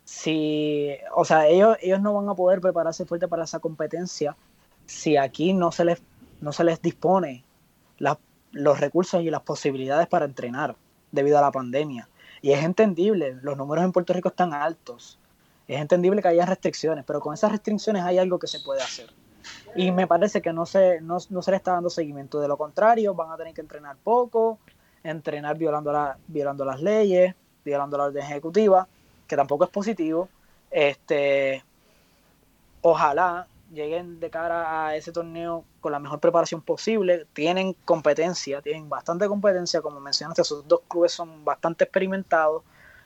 [0.04, 4.36] Si o sea ellos ellos no van a poder prepararse fuerte para esa competencia
[4.86, 6.02] si aquí no se les
[6.40, 7.44] no se les dispone
[7.98, 8.18] las
[8.52, 10.76] los recursos y las posibilidades para entrenar
[11.12, 12.08] debido a la pandemia.
[12.42, 15.18] Y es entendible, los números en Puerto Rico están altos.
[15.68, 19.10] Es entendible que haya restricciones, pero con esas restricciones hay algo que se puede hacer.
[19.76, 22.40] Y me parece que no se, no, se le está dando seguimiento.
[22.40, 24.58] De lo contrario, van a tener que entrenar poco,
[25.04, 27.34] entrenar violando, la, violando las leyes,
[27.64, 28.88] violando la orden ejecutiva,
[29.26, 30.28] que tampoco es positivo.
[30.70, 31.62] Este,
[32.80, 37.26] ojalá lleguen de cara a ese torneo con la mejor preparación posible.
[37.32, 42.62] Tienen competencia, tienen bastante competencia, como mencionaste, esos dos clubes son bastante experimentados.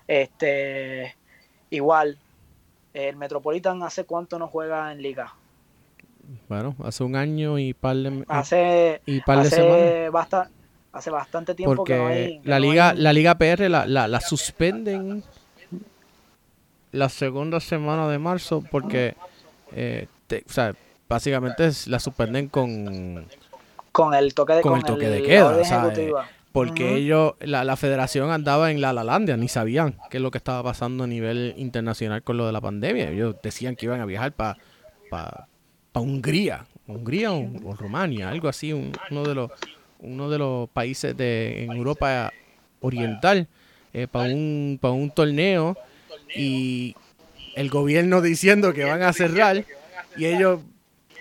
[0.06, 1.14] Este,
[1.70, 2.18] igual,
[2.92, 5.34] el Metropolitan hace cuánto no juega en liga.
[6.48, 10.50] Bueno, hace un año y par de hace, y par de hace,
[10.92, 12.40] hace bastante tiempo que no hay.
[12.44, 15.22] la liga, la liga PR la, la, la suspenden
[16.92, 19.16] la segunda semana de marzo porque
[19.72, 20.06] eh,
[20.46, 20.74] o sea,
[21.08, 23.26] básicamente la suspenden con
[23.92, 25.56] con el toque de, con, el toque de queda,
[26.50, 30.62] porque ellos, la, federación andaba en la Lalandia, ni sabían qué es lo que estaba
[30.62, 33.10] pasando a nivel internacional con lo de la pandemia.
[33.10, 34.56] Ellos decían que iban a viajar para
[35.10, 35.48] pa,
[35.94, 39.50] Hungría, Hungría o, Rumania, algo así, uno de los
[40.00, 42.32] uno de los países de en Europa
[42.80, 43.48] oriental
[43.92, 45.76] eh, para un para un torneo
[46.36, 46.94] y
[47.54, 49.64] el gobierno diciendo que van a cerrar
[50.16, 50.60] y ellos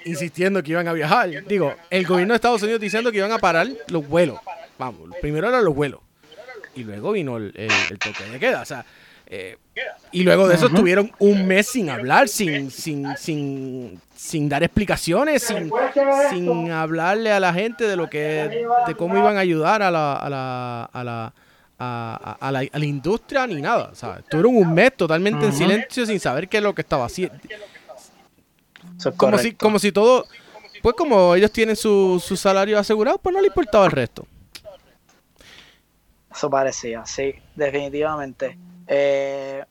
[0.06, 1.30] insistiendo que iban a viajar.
[1.48, 4.40] Digo, el gobierno de Estados Unidos diciendo que iban a parar los vuelos.
[4.78, 6.02] Vamos, primero eran los vuelos.
[6.76, 7.54] Y luego vino el,
[8.00, 8.62] toque de queda.
[8.62, 8.86] O sea,
[9.28, 9.58] eh,
[10.12, 15.44] y luego de eso estuvieron un mes sin hablar, sin, sin, sin, sin dar explicaciones,
[15.44, 15.72] sin,
[16.30, 20.14] sin hablarle a la gente de lo que, de cómo iban a ayudar a la,
[20.16, 21.34] a la, a la,
[21.78, 23.90] a, la, a la industria ni nada.
[23.92, 27.06] O sea, estuvieron un mes totalmente en silencio sin saber qué es lo que estaba
[27.06, 27.38] haciendo
[29.12, 30.26] como, si, como si todo,
[30.82, 34.26] pues como ellos tienen su, su salario asegurado, pues no le importaba el resto.
[36.34, 38.58] Eso parecía, sí, definitivamente.
[38.88, 39.64] Eh,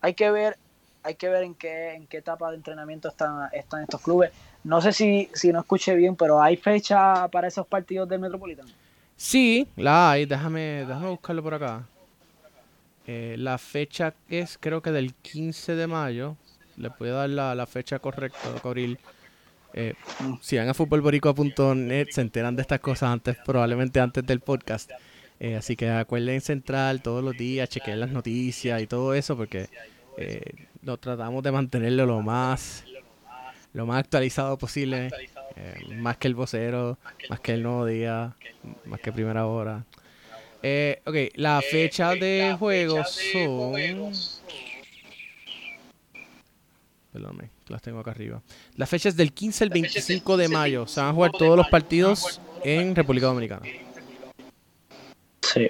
[0.00, 0.58] hay que ver,
[1.02, 4.30] hay que ver en qué, en qué etapa de entrenamiento están, están estos clubes.
[4.64, 8.70] No sé si, si no escuché bien, pero ¿hay fecha para esos partidos del Metropolitano?
[9.16, 10.26] Sí, la hay.
[10.26, 11.86] Déjame, déjame buscarlo por acá.
[13.06, 16.36] Eh, la fecha es creo que del 15 de mayo
[16.76, 18.98] les voy a dar la, la fecha correcta, Cobril.
[19.74, 19.94] Eh,
[20.40, 24.90] si van a futbolboricua.net se enteran de estas cosas antes, probablemente antes del podcast.
[25.40, 29.68] Eh, así que acuérdense entrar todos los días, chequear las noticias y todo eso, porque
[30.16, 30.40] eh,
[30.82, 32.84] lo tratamos de mantenerlo lo más
[33.72, 35.10] lo más actualizado posible,
[35.56, 36.98] eh, más que el vocero,
[37.30, 38.36] más que el nuevo día,
[38.84, 39.84] más que primera hora.
[41.06, 44.12] Ok, la fecha de juegos son...
[47.12, 48.42] Perdóname, las tengo acá arriba.
[48.76, 50.86] La fecha es del 15 al 25 de mayo.
[50.86, 53.66] Se van a jugar todos los partidos en República Dominicana.
[55.42, 55.68] Sí.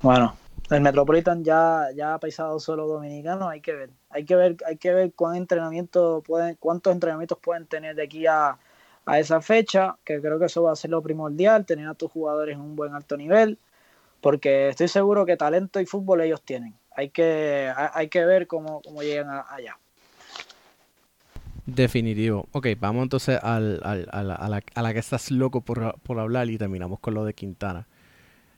[0.00, 0.34] Bueno,
[0.70, 3.90] el Metropolitan ya, ya ha pisado solo dominicano, hay que ver.
[4.08, 8.26] Hay que ver, hay que ver cuántos entrenamientos pueden, cuántos entrenamientos pueden tener de aquí
[8.26, 8.56] a,
[9.04, 12.10] a esa fecha, que creo que eso va a ser lo primordial, tener a tus
[12.10, 13.58] jugadores en un buen alto nivel,
[14.22, 16.74] porque estoy seguro que talento y fútbol ellos tienen.
[16.96, 19.78] Hay que, hay que ver cómo, cómo llegan allá.
[21.66, 22.48] Definitivo.
[22.52, 26.50] Ok, vamos entonces al, al, a, la, a, la, que estás loco por, por, hablar
[26.50, 27.86] y terminamos con lo de Quintana.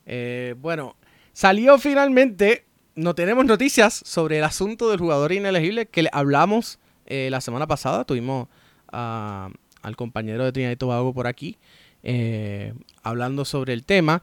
[0.06, 0.96] Eh, bueno,
[1.32, 7.28] salió finalmente, no tenemos noticias sobre el asunto del jugador inelegible que le hablamos eh,
[7.30, 8.04] la semana pasada.
[8.04, 8.48] Tuvimos
[8.92, 11.58] al compañero de Trinidad y Tobago por aquí
[12.02, 14.22] eh, hablando sobre el tema.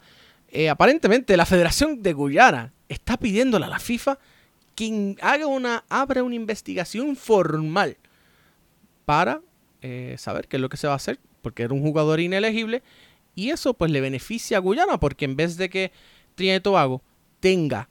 [0.49, 4.17] Eh, aparentemente la Federación de Guyana está pidiéndole a la FIFA
[4.75, 7.97] que haga una, abra una investigación formal
[9.09, 9.41] para
[9.81, 12.83] eh, saber qué es lo que se va a hacer, porque era un jugador inelegible,
[13.33, 15.91] y eso pues le beneficia a Guyana, porque en vez de que
[16.35, 17.01] Trinidad y Tobago
[17.39, 17.89] tenga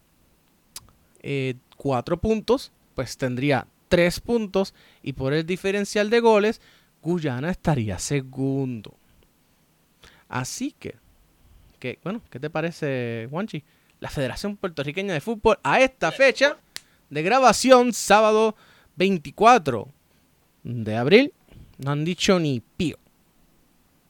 [1.20, 6.60] eh, cuatro puntos, pues tendría tres puntos, y por el diferencial de goles,
[7.02, 8.94] Guyana estaría segundo.
[10.28, 13.64] Así que, bueno, ¿qué te parece, Juanchi?
[13.98, 16.58] La Federación Puertorriqueña de Fútbol a esta fecha
[17.10, 18.54] de grabación, sábado
[18.94, 19.97] 24
[20.68, 21.32] de abril,
[21.78, 22.98] no han dicho ni pío.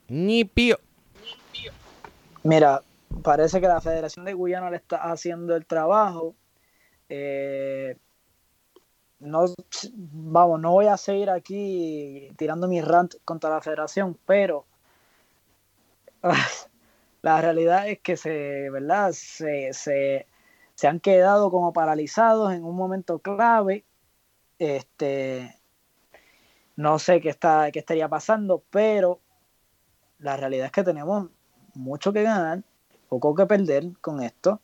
[0.08, 0.76] Ni pío.
[2.42, 2.82] Mira,
[3.22, 6.34] parece que la Federación de Guyana le está haciendo el trabajo.
[7.08, 7.96] Eh,
[9.20, 9.44] no,
[9.92, 14.66] vamos, no voy a seguir aquí tirando mi rant contra la federación, pero
[17.22, 19.12] la realidad es que se, ¿verdad?
[19.12, 20.26] Se, se,
[20.74, 23.84] se, han quedado como paralizados en un momento clave.
[24.58, 25.57] Este,
[26.78, 29.18] no sé qué, está, qué estaría pasando, pero
[30.20, 31.26] la realidad es que tenemos
[31.74, 32.62] mucho que ganar,
[33.08, 34.60] poco que perder con esto.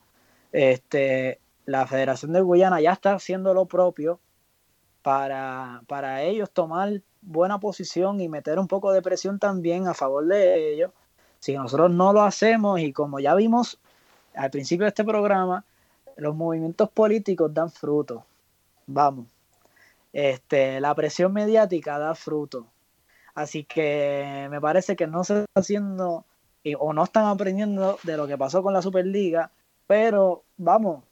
[0.53, 4.21] Este, la Federación de Guyana ya está haciendo lo propio
[5.03, 10.25] para, para ellos tomar buena posición y meter un poco de presión también a favor
[10.25, 10.93] de ellos.
[11.41, 13.81] Si nosotros no lo hacemos y como ya vimos
[14.37, 15.65] al principio de este programa,
[16.17, 18.25] los movimientos políticos dan fruto.
[18.87, 19.34] Vamos.
[20.15, 22.69] Este, la presión mediática da fruto.
[23.35, 26.25] Así que me parece que no se está haciendo
[26.79, 29.51] o no están aprendiendo de lo que pasó con la Superliga,
[29.89, 31.03] pero vamos,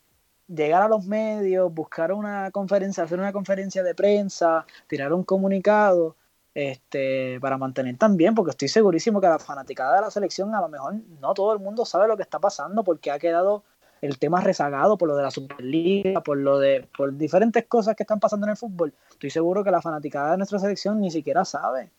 [0.46, 6.16] llegar a los medios, buscar una conferencia, hacer una conferencia de prensa, tirar un comunicado,
[6.55, 10.68] este, para mantener también, porque estoy segurísimo que la fanaticada de la selección a lo
[10.68, 13.64] mejor no todo el mundo sabe lo que está pasando porque ha quedado
[14.03, 18.03] el tema rezagado por lo de la Superliga, por lo de por diferentes cosas que
[18.03, 18.92] están pasando en el fútbol.
[19.11, 21.90] Estoy seguro que la fanaticada de nuestra selección ni siquiera sabe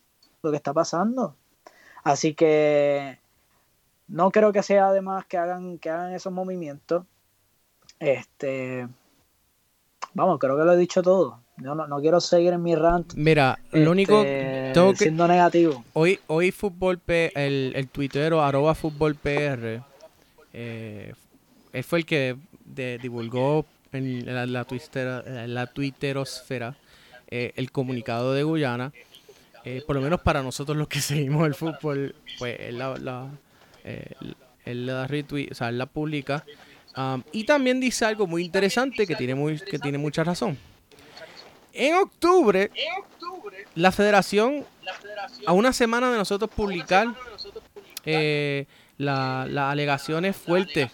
[0.42, 1.34] lo que está pasando.
[2.04, 3.18] Así que
[4.06, 7.04] no creo que sea además que hagan que hagan esos movimientos.
[7.98, 8.86] Este
[10.12, 11.40] vamos, creo que lo he dicho todo.
[11.56, 13.14] Yo no, no, quiero seguir en mi rant.
[13.14, 15.84] Mira, lo único este, tengo que, siendo negativo.
[15.92, 19.80] Hoy, hoy fútbol P, el, el tuitero arroba fútbol PR,
[20.52, 21.14] eh,
[21.74, 22.36] él fue el que
[23.02, 26.76] divulgó en la, la, twittera, la twitterosfera
[27.28, 28.92] eh, el comunicado de Guyana.
[29.64, 33.28] Eh, por lo menos para nosotros los que seguimos el fútbol, pues él la, la,
[33.82, 34.14] eh,
[34.64, 36.44] él la retweet, o sea, él la publica.
[37.32, 40.56] Y también dice algo muy interesante que tiene, muy, que tiene mucha razón.
[41.72, 42.70] En octubre,
[43.74, 44.64] la federación,
[45.44, 47.08] a una semana de nosotros publicar
[48.04, 48.66] eh,
[48.96, 50.92] las la alegaciones fuertes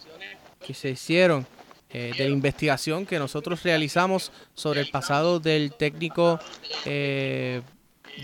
[0.65, 1.47] que se hicieron
[1.93, 6.39] eh, de la investigación que nosotros realizamos sobre el pasado del técnico,
[6.85, 7.63] eh,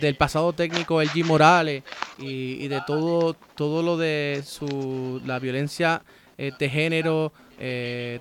[0.00, 1.24] del pasado técnico El G.
[1.24, 1.82] Morales
[2.16, 6.02] y, de todo, todo lo de su, la violencia
[6.38, 7.32] eh, de género,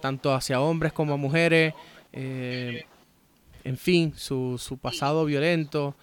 [0.01, 1.73] tanto hacia hombres como a mujeres
[2.13, 5.93] en fin, su, su pasado violento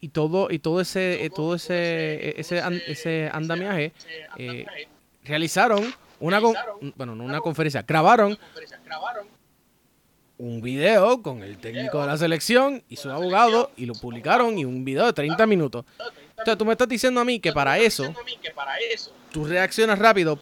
[0.00, 3.92] y todo y todo ese todo ese ese, ese andamiaje
[5.30, 6.38] realizaron una
[6.96, 8.38] bueno no una conferencia grabaron
[10.40, 14.64] un video con el técnico de la selección y su abogado y lo publicaron y
[14.64, 15.84] un video de 30 minutos.
[16.30, 18.14] Entonces tú me estás diciendo a mí que para eso
[19.30, 20.38] tú reaccionas rápido,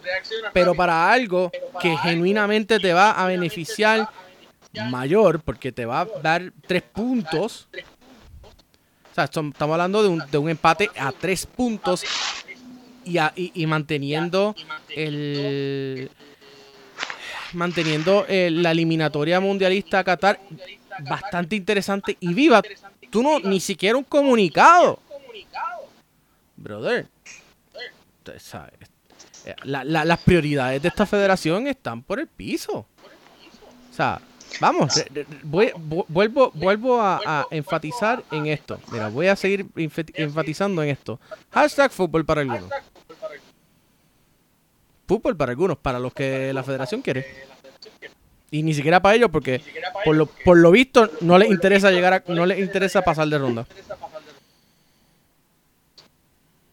[0.53, 4.09] pero para algo que genuinamente te va a beneficiar
[4.89, 7.69] mayor, porque te va a dar tres puntos.
[9.11, 12.05] O sea, estamos hablando de un, de un empate a tres puntos
[13.09, 14.55] y, y, manteniendo
[14.95, 16.11] el
[17.53, 20.41] manteniendo eh, la eliminatoria mundialista a Qatar
[21.01, 22.63] bastante interesante y viva.
[23.11, 24.99] Tú no, ni siquiera un comunicado.
[26.57, 27.07] Brother.
[29.45, 32.87] Eh, las prioridades de esta federación están por el piso.
[33.91, 34.21] O sea,
[34.61, 35.03] vamos,
[35.43, 38.79] vuelvo, vuelvo a, enfatizar en esto.
[38.93, 41.19] Mira, voy a seguir enfatizando en esto.
[41.51, 42.71] Hashtag fútbol para algunos
[45.09, 47.27] fútbol para algunos, para los que la federación quiere.
[48.51, 49.63] Y ni siquiera para ellos, porque
[50.05, 53.39] por lo, por lo visto no les interesa llegar a, no les interesa pasar de
[53.39, 53.67] ronda.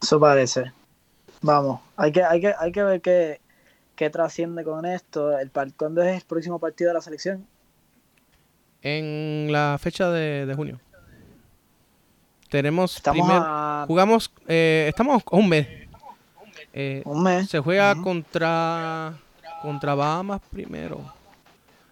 [0.00, 0.72] Eso parece.
[1.40, 3.40] Vamos, hay que, hay que, hay que ver qué,
[3.94, 5.36] qué trasciende con esto.
[5.38, 7.46] El, ¿Cuándo es el próximo partido de la selección?
[8.82, 10.78] En la fecha de, junio.
[12.48, 13.02] Tenemos
[13.86, 15.85] jugamos, eh, estamos un mes
[16.76, 17.44] eh.
[17.48, 19.14] Se juega contra
[19.62, 21.00] contra Bahamas primero.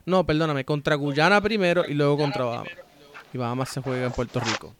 [0.06, 2.72] No, perdóname, contra Guyana primero y luego contra Bahamas.
[3.32, 4.74] Y Bahamas se juega en Puerto Rico.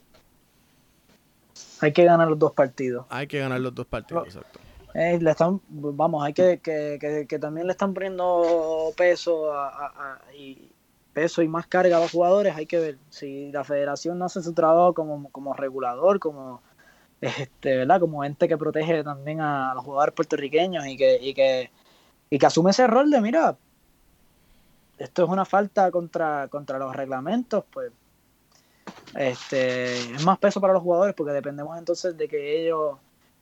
[1.80, 3.06] Hay que ganar los dos partidos.
[3.08, 4.60] Hay que ganar los dos partidos, exacto.
[4.94, 9.52] Eh, le están, vamos, hay que, que, que, también le están poniendo peso
[10.38, 10.70] y
[11.12, 12.54] peso y más carga a los jugadores.
[12.54, 16.62] Hay que ver si la federación no hace su trabajo como, como regulador, como
[17.24, 18.00] este, ¿verdad?
[18.00, 21.70] Como ente que protege también a los jugadores puertorriqueños y que, y que,
[22.28, 23.56] y que asume ese rol de, mira,
[24.98, 27.92] esto es una falta contra, contra los reglamentos, pues
[29.14, 32.98] este, es más peso para los jugadores porque dependemos entonces de que ellos,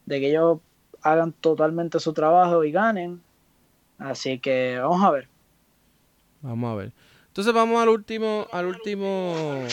[0.07, 0.61] de que ellos
[1.03, 3.21] hagan totalmente su trabajo y ganen.
[3.99, 5.29] Así que vamos a ver.
[6.41, 6.93] Vamos a ver.
[7.29, 9.67] Entonces vamos al último, al último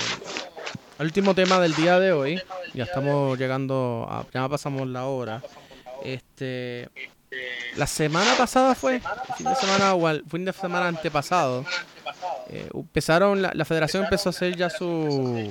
[0.99, 2.41] el último tema del día de hoy.
[2.73, 4.25] Ya estamos llegando a.
[4.33, 5.41] Ya pasamos la hora.
[6.03, 6.89] Este.
[7.77, 8.95] La semana pasada fue.
[8.95, 11.65] El fin de semana o fin de semana antepasado.
[12.49, 13.41] Eh, empezaron.
[13.41, 15.49] La, federación empezó a hacer ya su.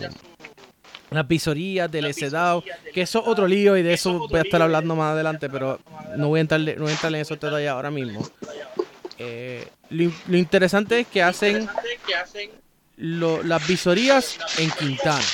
[1.11, 4.61] Las visorías del SDAO, que eso es otro lío y de eso voy a estar
[4.61, 5.81] hablando más adelante, pero
[6.19, 8.21] no voy a entrar, no voy a entrar en esos detalles ahora mismo.
[9.17, 11.67] Eh, lo, interesante es que hacen
[12.99, 15.25] las visorías en Quintana.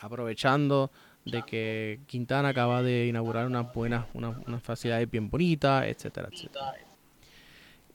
[0.00, 0.90] Aprovechando
[1.24, 6.74] de que Quintana acaba de inaugurar unas buenas, unas facilidades bien bonitas, etcétera, etcétera.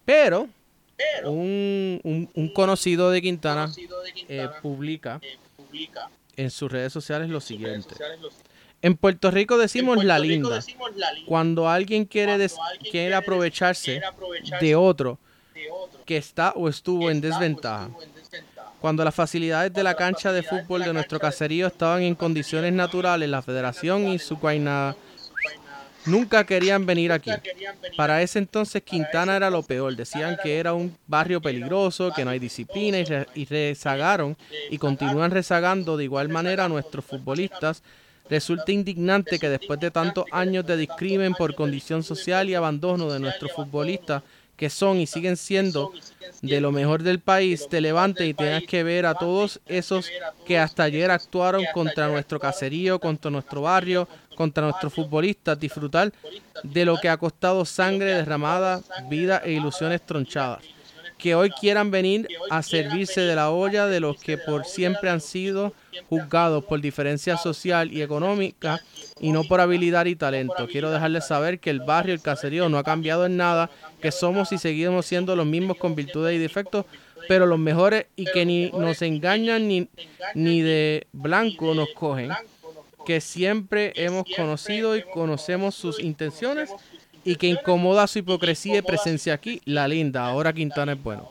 [0.05, 0.47] Pero
[1.25, 3.71] un, un, conocido de Quintana,
[4.27, 5.19] eh, publica
[6.35, 7.95] en sus redes sociales lo siguiente.
[8.81, 10.59] En Puerto Rico decimos, la, linda.
[11.25, 12.49] Cuando alguien quiere,
[12.91, 14.01] quiere aprovecharse
[14.59, 15.17] de otro
[16.05, 17.89] que está o estuvo en desventaja.
[18.83, 23.29] Cuando las facilidades de la cancha de fútbol de nuestro caserío estaban en condiciones naturales,
[23.29, 24.93] la federación y su cuaina
[26.05, 27.31] nunca querían venir aquí.
[27.95, 29.95] Para ese entonces Quintana era lo peor.
[29.95, 32.97] Decían que era un barrio peligroso, que no hay disciplina
[33.33, 34.35] y, rezagaron
[34.69, 37.83] y continúan rezagando de igual manera a nuestros futbolistas.
[38.29, 43.21] Resulta indignante que después de tantos años de discrimen por condición social y abandono de
[43.21, 44.23] nuestros futbolistas,
[44.55, 45.91] que son y siguen siendo
[46.41, 50.09] de lo mejor del país, te levantes y tengas que ver a todos esos
[50.45, 56.11] que hasta ayer actuaron contra nuestro caserío, contra nuestro barrio, contra nuestros futbolistas, disfrutar
[56.63, 60.63] de lo que ha costado sangre derramada, vida e ilusiones tronchadas.
[61.17, 65.21] Que hoy quieran venir a servirse de la olla de los que por siempre han
[65.21, 65.73] sido
[66.09, 68.81] juzgados por diferencia social y económica
[69.19, 70.67] y no por habilidad y talento.
[70.67, 73.69] Quiero dejarles saber que el barrio, el caserío no ha cambiado en nada,
[74.01, 76.85] que somos y seguimos siendo los mismos con virtudes y defectos,
[77.27, 79.87] pero los mejores y que ni nos engañan ni,
[80.33, 82.31] ni de blanco nos cogen,
[83.05, 86.69] que siempre hemos conocido y conocemos sus intenciones
[87.23, 91.29] y que incomoda su hipocresía y presencia aquí, la linda, ahora Quintana es bueno.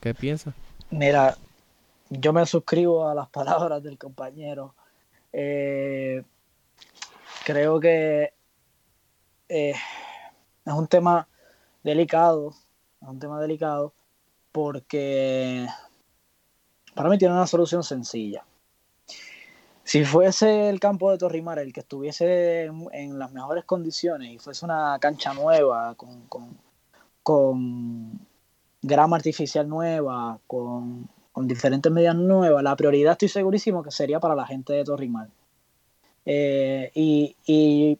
[0.00, 0.54] ¿Qué piensa?
[0.90, 1.36] Mira,
[2.08, 4.74] yo me suscribo a las palabras del compañero.
[5.32, 6.24] Eh,
[7.44, 8.32] creo que
[9.48, 9.74] eh,
[10.64, 11.28] es un tema
[11.82, 12.54] delicado,
[13.02, 13.92] es un tema delicado
[14.50, 15.66] porque
[16.94, 18.44] para mí tiene una solución sencilla.
[19.84, 24.64] si fuese el campo de Torrimar el que estuviese en, las mejores condiciones y fuese
[24.64, 26.26] una cancha nueva, con,
[27.22, 28.27] con,
[28.82, 31.08] grama artificial nueva, con,
[31.42, 35.28] diferentes medidas nuevas, la prioridad estoy segurísimo que sería para la gente de Torrimar.
[36.26, 37.98] Eh, y, y,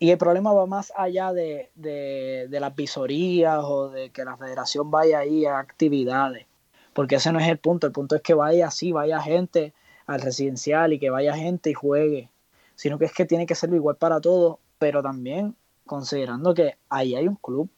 [0.00, 4.90] el problema va más allá de, de, de las visorías o de que la federación
[4.90, 6.46] vaya ahí a actividades
[6.94, 9.74] porque ese no es el punto, el punto es que vaya así, vaya gente
[10.06, 12.30] al residencial y que vaya gente y juegue,
[12.76, 17.14] sino que es que tiene que ser igual para todos, pero también considerando que ahí
[17.14, 17.68] hay un club,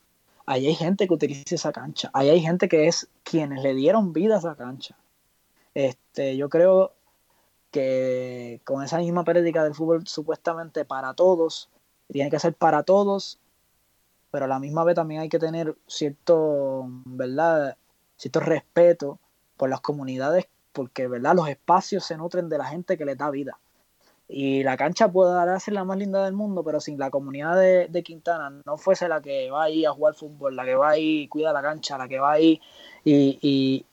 [0.46, 4.38] hay gente que utiliza esa cancha, hay gente que es quienes le dieron vida a
[4.38, 4.96] esa cancha.
[5.74, 6.94] Este, yo creo
[7.70, 11.68] que con esa misma pérdida del fútbol supuestamente para todos,
[12.10, 13.38] tiene que ser para todos,
[14.30, 17.76] pero a la misma vez también hay que tener cierto, ¿verdad?
[18.16, 19.18] cierto respeto
[19.56, 21.34] por las comunidades, porque ¿verdad?
[21.34, 23.58] los espacios se nutren de la gente que les da vida.
[24.28, 28.02] Y la cancha puede ser la más linda del mundo, pero sin la comunidad de,
[28.02, 31.28] Quintana no fuese la que va ahí a jugar fútbol, la que va ahí y
[31.28, 32.60] cuida la cancha, la que va ahí
[33.04, 33.86] y, y,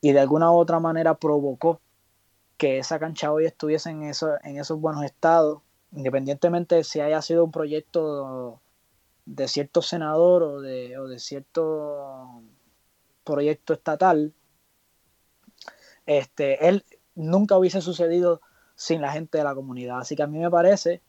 [0.00, 1.80] y de alguna u otra manera provocó
[2.56, 5.60] que esa cancha hoy estuviese en, eso, en esos buenos estados,
[5.92, 8.60] independientemente de si haya sido un proyecto
[9.26, 12.42] de cierto senador o de, o de cierto
[13.24, 14.32] proyecto estatal,
[16.06, 16.84] este, él
[17.14, 18.40] nunca hubiese sucedido
[18.82, 20.00] sin la gente de la comunidad.
[20.00, 21.00] Así que a mí me parece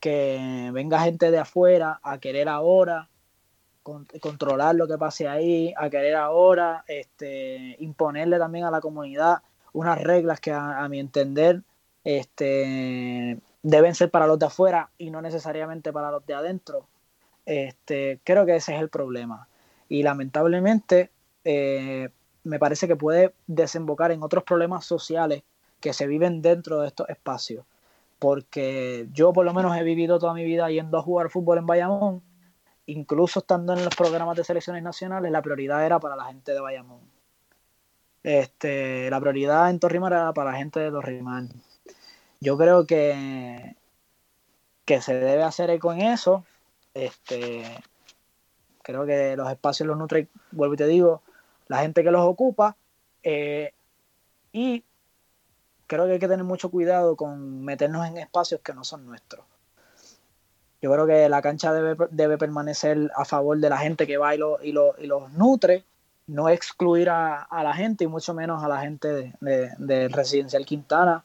[0.00, 3.08] que venga gente de afuera a querer ahora
[4.20, 9.38] controlar lo que pase ahí, a querer ahora este, imponerle también a la comunidad
[9.72, 11.62] unas reglas que a, mi entender
[12.02, 16.88] este, deben ser para los de afuera y no necesariamente para los de adentro.
[17.46, 19.46] Este, creo que ese es el problema.
[19.88, 21.10] Y lamentablemente
[21.44, 22.08] eh,
[22.42, 25.44] me parece que puede desembocar en otros problemas sociales
[25.80, 27.64] que se viven dentro de estos espacios.
[28.18, 31.66] Porque yo por lo menos he vivido toda mi vida yendo a jugar fútbol en
[31.66, 32.22] Bayamón,
[32.86, 36.60] incluso estando en los programas de selecciones nacionales, la prioridad era para la gente de
[36.60, 37.00] Bayamón.
[38.22, 41.44] Este, la prioridad en Torrimar era para la gente de Torrimar.
[42.40, 43.76] Yo creo que,
[44.84, 46.44] que se debe hacer eco en eso.
[46.92, 47.62] Este,
[48.82, 51.22] creo que los espacios los nutre, vuelvo y te digo,
[51.68, 52.76] la gente que los ocupa.
[53.22, 53.72] Eh,
[54.52, 54.84] y
[55.90, 59.44] creo que hay que tener mucho cuidado con meternos en espacios que no son nuestros.
[60.80, 64.38] Yo creo que la cancha debe, permanecer a favor de la gente que va y,
[64.62, 65.84] y, los nutre,
[66.28, 71.24] no excluir a, la gente y mucho menos a la gente del Residencial Quintana,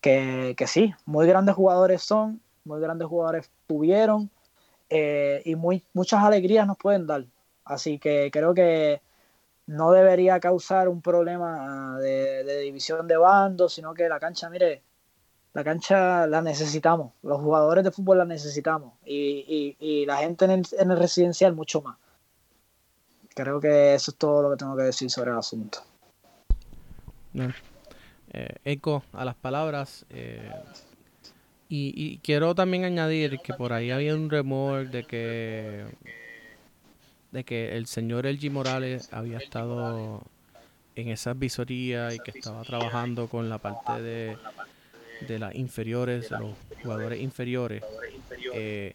[0.00, 4.30] que, sí, muy grandes jugadores son, muy grandes jugadores tuvieron
[4.88, 7.26] eh, y muy, muchas alegrías nos pueden dar.
[7.62, 9.02] Así que creo que
[9.68, 14.82] no debería causar un problema de, división de bandos, sino que la cancha, mire,
[15.52, 20.98] la cancha la necesitamos, los jugadores de fútbol la necesitamos y, la gente en el,
[20.98, 21.98] residencial mucho más.
[23.34, 25.80] Creo que eso es todo lo que tengo que decir sobre el asunto.
[27.34, 30.06] Eh, eco a las palabras.
[30.08, 30.50] Eh,
[31.68, 35.84] y, y, quiero también añadir que por ahí había un rumor de que
[37.30, 40.22] de que el señor Elgi Morales había estado
[40.96, 44.36] en esas visorías y que estaba trabajando con la parte de,
[45.26, 46.50] de las inferiores, de los
[46.82, 47.84] jugadores inferiores.
[48.54, 48.94] Eh,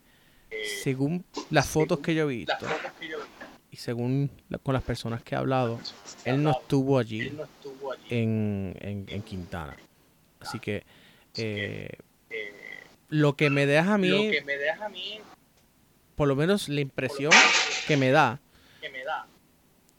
[0.84, 2.65] según las fotos que yo he visto
[3.72, 4.30] y según
[4.61, 5.80] con las personas que he hablado,
[6.26, 7.31] él no estuvo allí
[8.10, 9.76] en, en, Quintana.
[10.39, 10.84] Así que
[11.35, 11.89] eh,
[13.10, 14.31] lo que me deja a mí,
[16.15, 17.31] por lo menos la impresión
[17.88, 18.39] que me da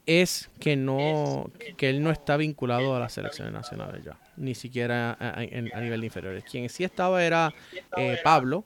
[0.05, 5.17] es que no que él no está vinculado a las selecciones nacionales ya, ni siquiera
[5.19, 5.39] a,
[5.81, 6.43] nivel de inferiores.
[6.43, 7.53] Quien sí estaba era
[7.97, 8.63] eh, Pablo,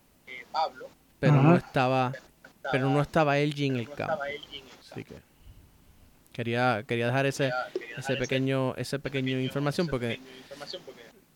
[1.20, 2.12] pero no estaba
[2.72, 4.20] pero no estaba él en el campo.
[4.92, 5.16] Así que
[6.34, 7.52] quería quería dejar ese
[7.98, 10.20] ese pequeño ese pequeño información porque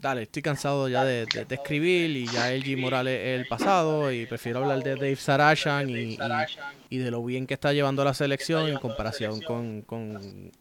[0.03, 4.59] dale, estoy cansado ya de, escribir y ya el Morales es el pasado y prefiero
[4.59, 6.17] hablar de Dave Sarachan y,
[6.89, 10.51] y, de lo bien que está llevando la selección en comparación con, con,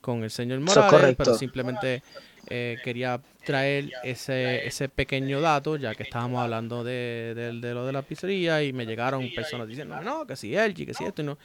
[0.00, 2.04] con el señor Morales, pero simplemente
[2.48, 7.92] eh, quería traer ese, ese pequeño dato, ya que estábamos hablando de, de, lo de
[7.92, 11.24] la pizzería y me llegaron personas diciendo, no, que sí, él, que sí, esto y
[11.24, 11.38] no.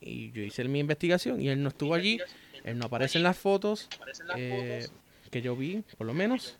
[0.00, 2.18] Y yo hice mi investigación y él no estuvo allí,
[2.64, 3.88] él no aparece en las fotos.
[4.36, 4.88] Eh,
[5.34, 6.56] que yo vi, por lo menos,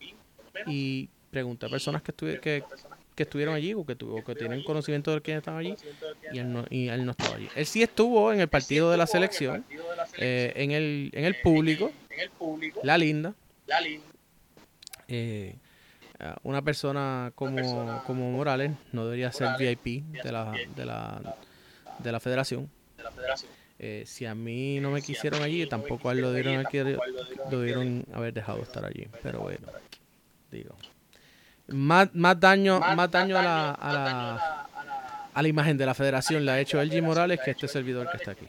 [0.67, 2.65] y pregunté a personas que, que,
[3.15, 5.77] que estuvieron allí o que, tuvo, que tienen conocimiento de quién estaba allí
[6.33, 7.49] y él, no, y él no estaba allí.
[7.55, 9.65] Él sí estuvo en el partido de la selección,
[10.19, 11.93] eh, en, el, en el público,
[12.83, 13.33] la linda.
[15.07, 15.55] eh,
[16.43, 21.37] una persona como, como Morales no debería ser VIP de la, de la,
[22.01, 22.69] de la federación.
[23.87, 26.65] Eh, si a mí no me quisieron allí, tampoco a él lo dieron,
[27.51, 29.07] lo dieron haber dejado estar allí.
[29.23, 29.67] Pero bueno,
[30.51, 30.75] digo.
[31.67, 34.69] Más, más daño, más daño a la, a la,
[35.35, 38.17] a la imagen de la federación le ha hecho LG Morales que este servidor que
[38.17, 38.47] está aquí.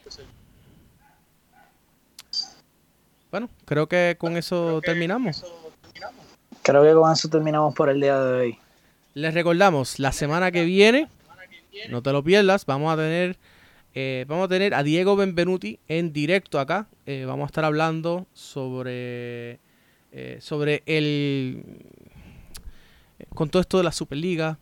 [3.30, 5.44] Bueno, creo que con eso terminamos.
[6.62, 8.58] Creo que con eso terminamos por el día de hoy.
[9.12, 11.10] Les recordamos, la semana que viene,
[11.90, 13.36] no te lo pierdas, vamos a tener,
[13.98, 16.86] eh, vamos a tener a Diego Benvenuti en directo acá.
[17.06, 19.58] Eh, vamos a estar hablando sobre,
[20.12, 21.64] eh, sobre el,
[23.34, 24.58] con todo esto de la Superliga.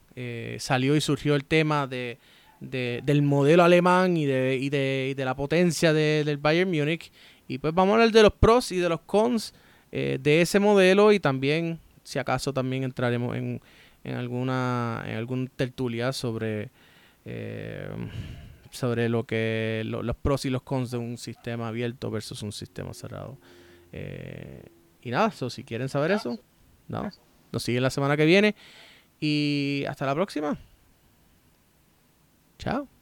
[0.59, 2.19] salió y surgió el tema de,
[2.61, 7.11] del modelo alemán y de, y de, la potencia del Bayern Múnich.
[7.49, 9.53] Y pues vamos a hablar de los pros y de los cons
[9.91, 13.61] de ese modelo y también si acaso también entraremos en,
[14.05, 16.71] en alguna en algún tertulia sobre
[18.75, 22.93] sobre lo que los pros y los cons de un sistema abierto versus un sistema
[22.95, 23.39] cerrado.
[23.93, 24.63] Eh,
[25.03, 26.39] y nada si quieren saber eso
[26.89, 27.11] no
[27.53, 28.57] nos siguen la semana que viene
[29.21, 30.59] y hasta la próxima.
[32.59, 32.94] Chao